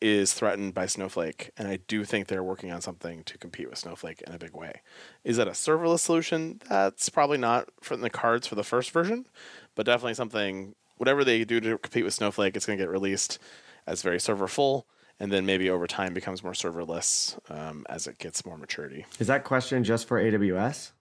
[0.00, 3.78] is threatened by Snowflake, and I do think they're working on something to compete with
[3.78, 4.80] Snowflake in a big way.
[5.24, 6.60] Is that a serverless solution?
[6.68, 9.26] That's probably not in the cards for the first version,
[9.74, 10.74] but definitely something.
[10.96, 13.38] Whatever they do to compete with Snowflake, it's going to get released
[13.86, 14.86] as very server full,
[15.18, 19.06] and then maybe over time becomes more serverless um, as it gets more maturity.
[19.18, 20.92] Is that question just for AWS?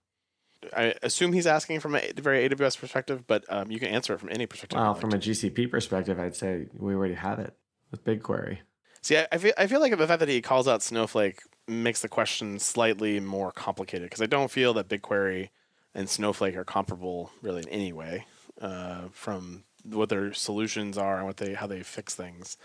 [0.75, 4.19] I assume he's asking from a very AWS perspective, but um, you can answer it
[4.19, 4.77] from any perspective.
[4.77, 7.53] Well, from a GCP perspective, I'd say we already have it
[7.91, 8.59] with BigQuery.
[9.01, 12.01] See, I, I feel I feel like the fact that he calls out Snowflake makes
[12.01, 15.49] the question slightly more complicated because I don't feel that BigQuery
[15.93, 18.25] and Snowflake are comparable really in any way
[18.61, 22.57] uh, from what their solutions are and what they how they fix things.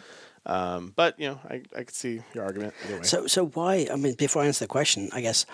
[0.47, 3.03] Um, but you know, I I could see your argument either way.
[3.03, 3.87] So, so why?
[3.93, 5.47] I mean, before I answer the question, I guess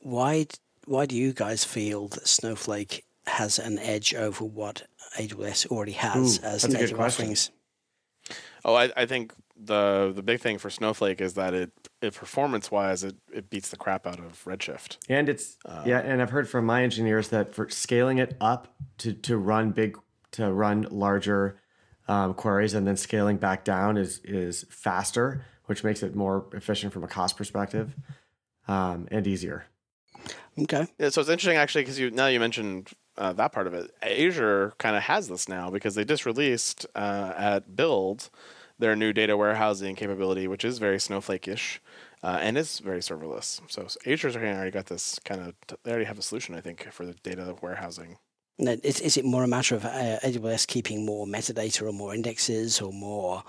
[0.00, 0.46] why
[0.84, 4.84] why do you guys feel that Snowflake has an edge over what
[5.18, 7.50] AWS already has Ooh, as that's a good native offerings?
[8.64, 9.32] Oh, I, I think
[9.62, 13.70] the the big thing for Snowflake is that it, it performance wise it, it beats
[13.70, 14.98] the crap out of Redshift.
[15.08, 19.12] And it's yeah, and I've heard from my engineers that for scaling it up to
[19.12, 19.98] to run big
[20.32, 21.58] to run larger
[22.08, 26.92] um, queries and then scaling back down is is faster, which makes it more efficient
[26.92, 27.94] from a cost perspective
[28.66, 29.66] um, and easier.
[30.58, 33.74] Okay, Yeah, so it's interesting actually because you now you mentioned uh, that part of
[33.74, 33.90] it.
[34.02, 38.30] Azure kind of has this now because they just released uh, at Build
[38.78, 41.80] their new data warehousing capability, which is very Snowflake-ish
[42.22, 43.60] uh, and is very serverless.
[43.68, 45.54] So Azure's already got this kind of.
[45.82, 48.18] They already have a solution, I think, for the data warehousing.
[48.58, 52.80] Is, is it more a matter of uh, AWS keeping more metadata or more indexes
[52.80, 53.44] or more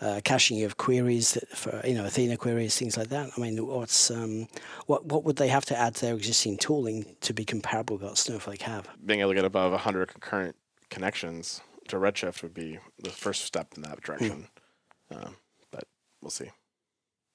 [0.00, 3.30] uh, caching of queries that for you know Athena queries, things like that?
[3.36, 4.46] I mean, what's um,
[4.86, 8.04] what what would they have to add to their existing tooling to be comparable with
[8.04, 8.88] what Snowflake have?
[9.04, 10.54] Being able to get above 100 concurrent
[10.90, 14.46] connections to Redshift would be the first step in that direction.
[15.12, 15.36] Um,
[15.70, 15.84] but
[16.20, 16.50] we'll see.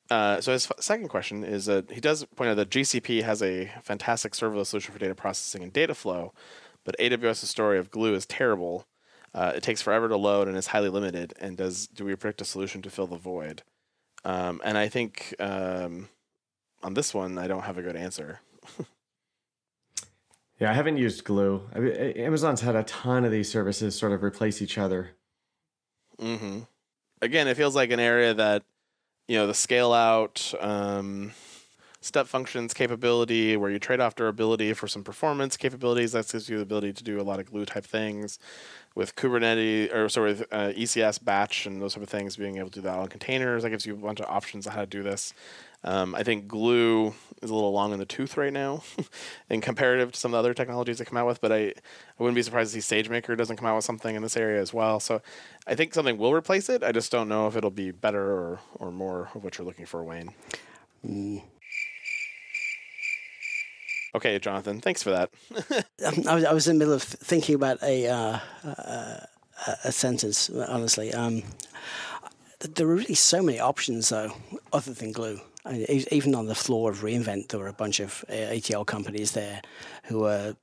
[0.10, 3.42] Uh, so his f- second question is that he does point out that GCP has
[3.42, 6.34] a fantastic serverless solution for data processing and data flow,
[6.86, 8.86] but AWS's story of Glue is terrible.
[9.34, 11.34] Uh, it takes forever to load and is highly limited.
[11.40, 13.64] And does do we predict a solution to fill the void?
[14.24, 16.08] Um, and I think um,
[16.82, 18.40] on this one, I don't have a good answer.
[20.60, 21.62] Yeah, I haven't used Glue.
[21.74, 25.12] I mean, Amazon's had a ton of these services sort of replace each other.
[26.20, 26.62] hmm
[27.22, 28.64] Again, it feels like an area that
[29.28, 31.32] you know the scale out, um,
[32.00, 36.12] step functions capability where you trade off durability for some performance capabilities.
[36.12, 38.40] That gives you the ability to do a lot of glue type things
[38.96, 42.38] with Kubernetes or sorry with uh, ECS batch and those type of things.
[42.38, 44.74] Being able to do that on containers that gives you a bunch of options on
[44.74, 45.34] how to do this.
[45.84, 48.84] Um, I think glue is a little long in the tooth right now,
[49.50, 51.42] in comparative to some of the other technologies that come out with.
[51.42, 51.74] But I, I
[52.18, 54.74] wouldn't be surprised to see SageMaker doesn't come out with something in this area as
[54.74, 55.00] well.
[55.00, 55.22] So
[55.66, 56.84] I think something will replace it.
[56.84, 59.86] I just don't know if it'll be better or, or more of what you're looking
[59.86, 60.34] for, Wayne.
[61.06, 61.44] Mm.
[64.16, 65.30] Okay, Jonathan, thanks for that.
[66.06, 69.20] Um, I, was, I was in the middle of thinking about a uh, uh,
[69.84, 70.50] a sentence.
[70.50, 71.42] Honestly, um,
[72.60, 74.34] there are really so many options though,
[74.72, 75.40] other than glue.
[75.72, 79.62] Even on the floor of reInvent, there were a bunch of uh, ETL companies there
[80.06, 80.56] who are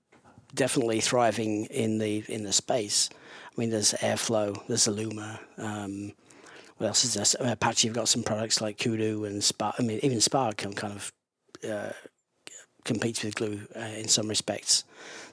[0.54, 3.10] definitely thriving in the in the space.
[3.12, 5.38] I mean, there's Airflow, there's Alooma.
[5.58, 6.12] Um,
[6.76, 7.52] what else is there?
[7.52, 9.76] Apache have got some products like Kudu and Spark.
[9.78, 11.12] I mean, even Spark can kind of
[11.68, 11.92] uh,
[12.84, 14.84] competes with Glue uh, in some respects.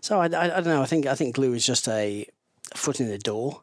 [0.02, 0.82] So I, I, I, don't know.
[0.82, 2.28] I think I think Glue is just a
[2.76, 3.62] foot in the door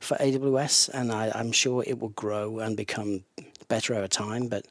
[0.00, 3.24] for AWS, and I, am sure it will grow and become
[3.68, 4.48] better over time.
[4.48, 4.66] But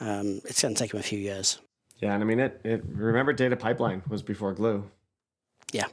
[0.00, 1.58] um, it's going to take them a few years.
[1.98, 2.60] Yeah, and I mean it.
[2.64, 4.84] It remember data pipeline was before Glue.
[5.72, 5.86] Yeah.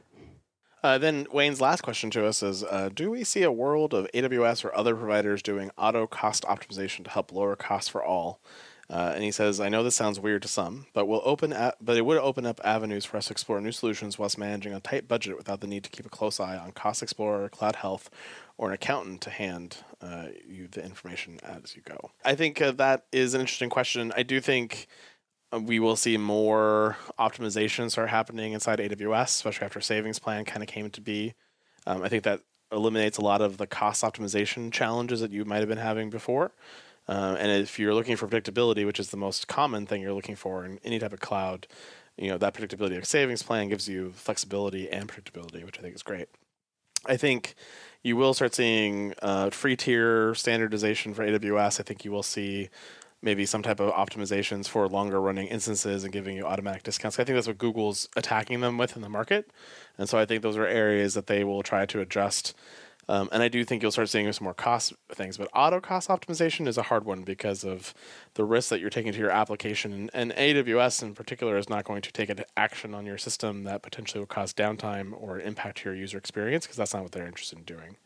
[0.82, 4.08] Uh, then Wayne's last question to us is: uh, Do we see a world of
[4.12, 8.40] AWS or other providers doing auto cost optimization to help lower costs for all?
[8.90, 11.72] Uh, and he says, "I know this sounds weird to some, but will open, a-
[11.80, 14.80] but it would open up avenues for us to explore new solutions whilst managing a
[14.80, 18.10] tight budget without the need to keep a close eye on Cost Explorer, Cloud Health,
[18.58, 22.10] or an accountant to hand uh, you the information as you go.
[22.24, 24.12] I think uh, that is an interesting question.
[24.16, 24.86] I do think
[25.52, 30.62] uh, we will see more optimization start happening inside AWS, especially after Savings Plan kind
[30.62, 31.34] of came to be.
[31.86, 32.40] Um, I think that
[32.70, 36.52] eliminates a lot of the cost optimization challenges that you might have been having before.
[37.08, 40.36] Uh, and if you're looking for predictability, which is the most common thing you're looking
[40.36, 41.66] for in any type of cloud,
[42.16, 45.94] you know that predictability of savings plan gives you flexibility and predictability, which I think
[45.94, 46.28] is great.
[47.06, 47.54] I think
[48.02, 51.80] you will start seeing uh, free tier standardization for AWS.
[51.80, 52.68] I think you will see
[53.22, 57.18] maybe some type of optimizations for longer running instances and giving you automatic discounts.
[57.20, 59.50] I think that's what Google's attacking them with in the market.
[59.96, 62.54] And so I think those are areas that they will try to adjust
[63.08, 66.08] um, and I do think you'll start seeing some more cost things, but auto cost
[66.08, 67.94] optimization is a hard one because of
[68.34, 69.92] the risk that you're taking to your application.
[69.92, 73.64] And, and AWS in particular is not going to take an action on your system
[73.64, 77.26] that potentially will cause downtime or impact your user experience because that's not what they're
[77.26, 77.96] interested in doing.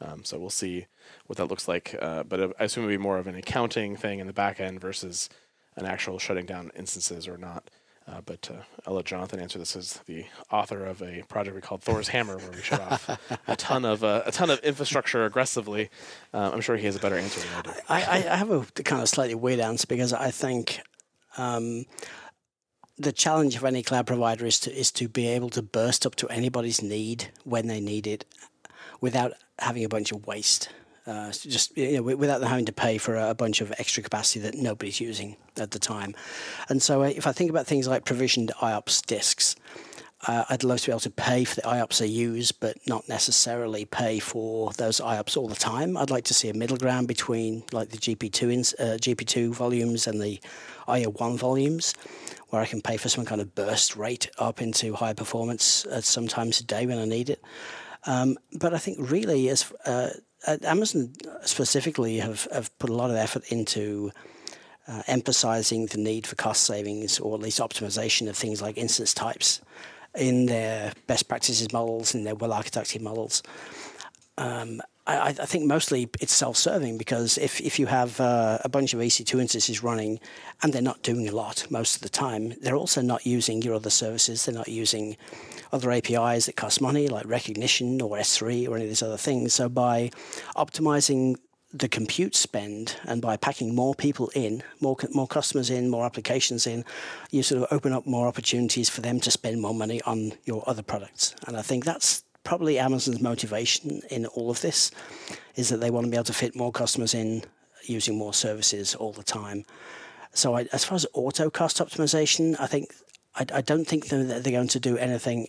[0.00, 0.86] Um, so we'll see
[1.26, 1.96] what that looks like.
[2.00, 4.80] Uh, but I assume it'll be more of an accounting thing in the back end
[4.80, 5.28] versus
[5.76, 7.68] an actual shutting down instances or not.
[8.08, 11.60] Uh, but uh, I'll let Jonathan answer this as the author of a project we
[11.60, 13.10] called Thor's Hammer, where we shut off
[13.48, 15.90] a ton of uh, a ton of infrastructure aggressively.
[16.32, 17.70] Uh, I'm sure he has a better answer than I do.
[17.88, 17.96] I,
[18.32, 20.80] I have a kind of slightly weird answer because I think
[21.36, 21.86] um,
[22.96, 26.14] the challenge of any cloud provider is to is to be able to burst up
[26.16, 28.24] to anybody's need when they need it,
[29.00, 30.68] without having a bunch of waste.
[31.06, 34.40] Uh, just you know, without them having to pay for a bunch of extra capacity
[34.40, 36.14] that nobody's using at the time.
[36.68, 39.54] And so, uh, if I think about things like provisioned IOPS disks,
[40.26, 43.08] uh, I'd love to be able to pay for the IOPS I use, but not
[43.08, 45.96] necessarily pay for those IOPS all the time.
[45.96, 50.08] I'd like to see a middle ground between like the GP2 in, uh, GP2 volumes
[50.08, 50.40] and the
[50.88, 51.94] IO1 volumes,
[52.48, 56.02] where I can pay for some kind of burst rate up into high performance at
[56.02, 57.40] some sometimes a day when I need it.
[58.04, 60.10] Um, but I think really, as uh,
[60.46, 64.12] Amazon specifically have, have put a lot of effort into
[64.88, 69.12] uh, emphasizing the need for cost savings or at least optimization of things like instance
[69.12, 69.60] types
[70.14, 73.42] in their best practices models and their well architected models.
[74.38, 78.92] Um, I, I, think mostly it's self-serving because if, if you have uh, a bunch
[78.92, 80.18] of EC2 instances running
[80.62, 83.74] and they're not doing a lot most of the time, they're also not using your
[83.74, 84.44] other services.
[84.44, 85.16] They're not using
[85.72, 89.54] other APIs that cost money, like Rekognition or S3 or any of these other things.
[89.54, 90.10] So by
[90.56, 91.36] optimizing
[91.72, 96.66] the compute spend and by packing more people in, more more customers in, more applications
[96.66, 96.84] in,
[97.30, 100.64] you sort of open up more opportunities for them to spend more money on your
[100.66, 101.34] other products.
[101.46, 104.92] And I think that's probably Amazon's motivation in all of this,
[105.56, 107.42] is that they want to be able to fit more customers in
[107.82, 109.64] using more services all the time.
[110.32, 112.94] So I, as far as auto cost optimization, I think
[113.34, 115.48] I, I don't think that they're going to do anything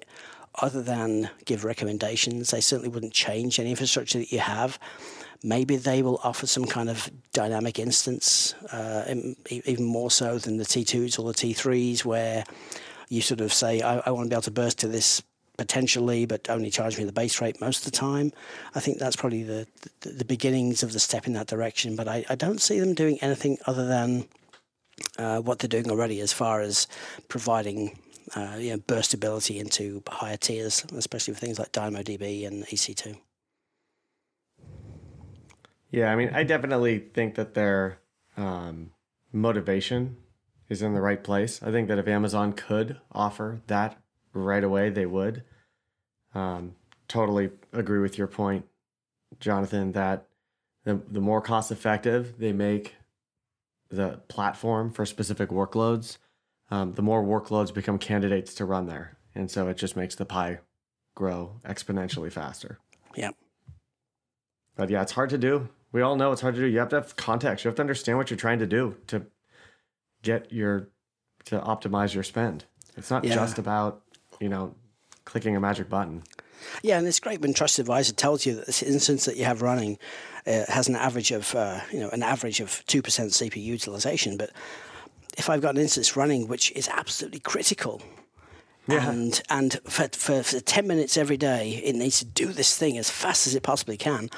[0.55, 2.49] other than give recommendations.
[2.49, 4.79] They certainly wouldn't change any infrastructure that you have.
[5.43, 9.13] Maybe they will offer some kind of dynamic instance, uh,
[9.51, 12.43] even more so than the T2s or the T3s, where
[13.07, 15.21] you sort of say, I, I want to be able to burst to this
[15.57, 18.31] potentially, but only charge me the base rate most of the time.
[18.75, 19.67] I think that's probably the,
[20.01, 22.93] the, the beginnings of the step in that direction, but I, I don't see them
[22.93, 24.27] doing anything other than
[25.17, 26.87] uh, what they're doing already as far as
[27.27, 27.99] providing
[28.35, 33.17] uh, you know, burstability into higher tiers, especially for things like DynamoDB and EC2.
[35.89, 37.99] Yeah, I mean, I definitely think that their
[38.35, 38.91] um,
[39.31, 40.17] motivation
[40.69, 41.61] is in the right place.
[41.63, 43.97] I think that if Amazon could offer that
[44.43, 45.43] right away, they would.
[46.33, 46.75] Um,
[47.07, 48.65] totally agree with your point,
[49.39, 50.27] Jonathan, that
[50.83, 52.95] the, the more cost effective they make
[53.89, 56.17] the platform for specific workloads,
[56.69, 59.17] um, the more workloads become candidates to run there.
[59.33, 60.59] And so it just makes the pie
[61.15, 62.79] grow exponentially faster.
[63.15, 63.31] Yeah.
[64.75, 65.69] But yeah, it's hard to do.
[65.91, 66.67] We all know it's hard to do.
[66.67, 67.63] You have to have context.
[67.63, 69.25] You have to understand what you're trying to do to
[70.21, 70.89] get your
[71.45, 72.65] to optimize your spend.
[72.97, 73.35] It's not Yeah.
[73.35, 74.01] just about,
[74.39, 74.73] you know,
[75.25, 76.23] clicking a magic button.
[76.81, 79.61] Yeah, and it's great when Trusted Advisor tells you that this instance that you have
[79.61, 79.99] running
[80.45, 84.38] uh, has an average of, uh, you know, an average of two percent CPU utilization.
[84.38, 84.49] But
[85.38, 88.01] if I've got an instance running which is absolutely critical,
[88.88, 89.09] Yeah.
[89.09, 92.97] and and for, for, for ten minutes every day, it needs to do this thing
[92.97, 94.29] as fast as it possibly can.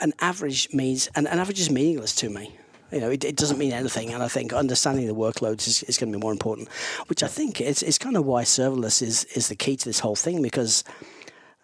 [0.00, 2.56] An average means, and an average is meaningless to me.
[2.92, 5.98] You know, it, it doesn't mean anything, and I think understanding the workloads is, is
[5.98, 6.68] going to be more important.
[7.08, 10.00] Which I think is, is kind of why serverless is, is the key to this
[10.00, 10.84] whole thing because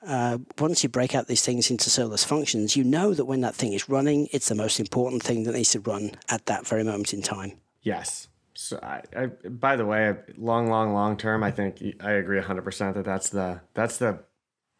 [0.07, 3.55] uh, once you break out these things into serverless functions, you know that when that
[3.55, 6.85] thing is running, it's the most important thing that needs to run at that very
[6.85, 7.53] moment in time.
[7.83, 8.29] Yes.
[8.55, 12.95] So I, I by the way, long, long, long term, I think I agree 100%
[12.95, 14.21] that that's the that's the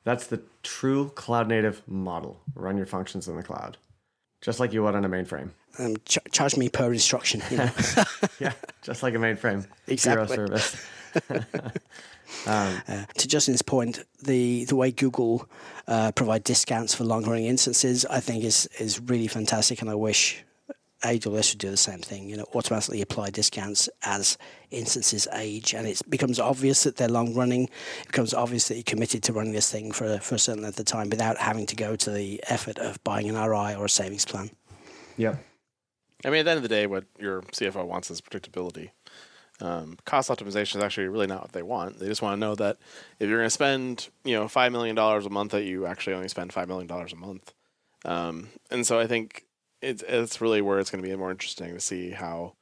[0.05, 2.43] that's the true cloud native model.
[2.55, 3.79] Run your functions in the cloud,
[4.41, 5.51] just like you would on a mainframe.
[5.79, 7.43] Um, ch- charge me per instruction.
[7.51, 7.71] You know?
[8.39, 8.53] Yeah,
[8.83, 9.67] just like a mainframe.
[9.87, 10.37] Exactly.
[10.37, 10.87] Zero service.
[12.47, 15.49] Uh, to Justin's point, the the way Google
[15.87, 19.95] uh, provide discounts for long running instances, I think is is really fantastic, and I
[19.95, 20.43] wish
[21.05, 22.29] AWS would do the same thing.
[22.29, 24.39] You know, automatically apply discounts as
[24.71, 27.65] instances age, and it becomes obvious that they're long running.
[28.01, 30.63] It becomes obvious that you're committed to running this thing for a, for a certain
[30.63, 33.85] length of time without having to go to the effort of buying an RI or
[33.85, 34.51] a savings plan.
[35.17, 35.45] Yep.
[36.25, 38.91] I mean, at the end of the day, what your CFO wants is predictability.
[39.61, 41.99] Um, cost optimization is actually really not what they want.
[41.99, 42.79] They just want to know that
[43.21, 46.15] if you're going to spend, you know, five million dollars a month, that you actually
[46.15, 47.53] only spend five million dollars a month.
[48.05, 49.47] Um, and so I think
[49.81, 52.55] it's it's really where it's going to be more interesting to see how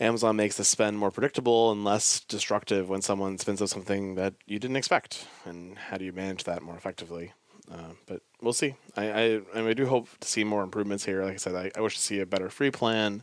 [0.00, 4.34] Amazon makes the spend more predictable and less destructive when someone spends on something that
[4.46, 7.32] you didn't expect, and how do you manage that more effectively?
[7.70, 8.76] Uh, but we'll see.
[8.96, 9.24] I, I
[9.54, 11.24] I mean, I do hope to see more improvements here.
[11.24, 13.22] Like I said, I, I wish to see a better free plan.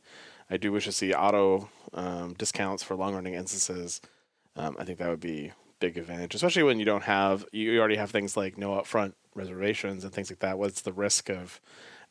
[0.49, 4.01] I do wish to see auto um, discounts for long running instances.
[4.55, 7.95] Um, I think that would be big advantage, especially when you don't have you already
[7.95, 10.57] have things like no upfront reservations and things like that.
[10.57, 11.61] What's the risk of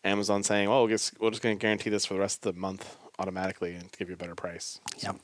[0.04, 2.54] Amazon saying, "Well, we'll just, we're just going to guarantee this for the rest of
[2.54, 4.80] the month automatically and give you a better price"?
[4.98, 5.16] Yep.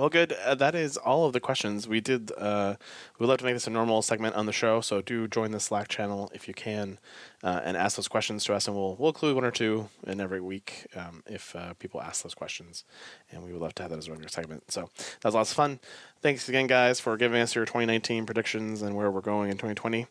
[0.00, 0.32] Well, good.
[0.32, 2.32] Uh, that is all of the questions we did.
[2.38, 2.76] Uh,
[3.18, 5.60] we'd love to make this a normal segment on the show, so do join the
[5.60, 6.98] Slack channel if you can,
[7.44, 10.18] uh, and ask those questions to us, and we'll we'll include one or two in
[10.18, 12.82] every week um, if uh, people ask those questions,
[13.30, 14.72] and we would love to have that as a regular segment.
[14.72, 15.80] So that was lots of fun.
[16.22, 20.06] Thanks again, guys, for giving us your 2019 predictions and where we're going in 2020,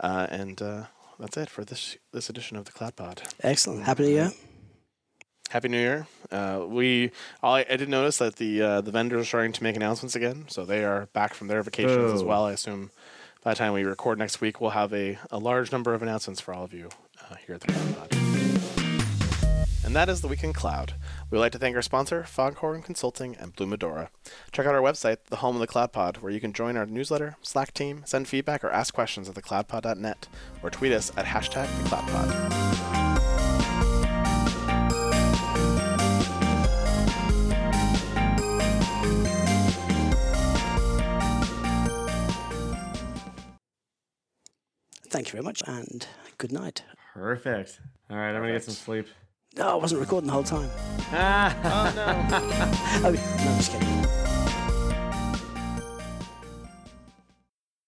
[0.00, 0.84] uh, and uh,
[1.20, 3.22] that's it for this this edition of the Cloud Pod.
[3.40, 3.84] Excellent.
[3.84, 4.32] Happy New Year.
[5.48, 6.06] Happy New Year.
[6.30, 7.10] Uh, we
[7.42, 10.44] I, I did notice that the uh, the vendors are starting to make announcements again,
[10.48, 12.44] so they are back from their vacations as well.
[12.44, 12.90] I assume
[13.42, 16.40] by the time we record next week, we'll have a, a large number of announcements
[16.40, 16.90] for all of you
[17.30, 18.18] uh, here at the Cloud Pod.
[19.84, 20.92] And that is the Weekend Cloud.
[21.30, 24.10] We'd like to thank our sponsor, Foghorn Consulting and Blue Medora.
[24.52, 26.84] Check out our website, the home of the Cloud Pod, where you can join our
[26.84, 30.28] newsletter, Slack team, send feedback, or ask questions at thecloudpod.net,
[30.62, 33.07] or tweet us at hashtag thecloudpod.
[45.10, 46.06] Thank you very much, and
[46.36, 46.82] good night.
[47.14, 47.80] Perfect.
[48.10, 49.06] All right, I'm gonna get some sleep.
[49.56, 50.70] No, I wasn't recording the whole time.
[51.10, 51.56] Ah.
[51.64, 52.08] Oh, no.
[53.08, 53.18] Oh, no,
[53.50, 54.37] I'm just kidding.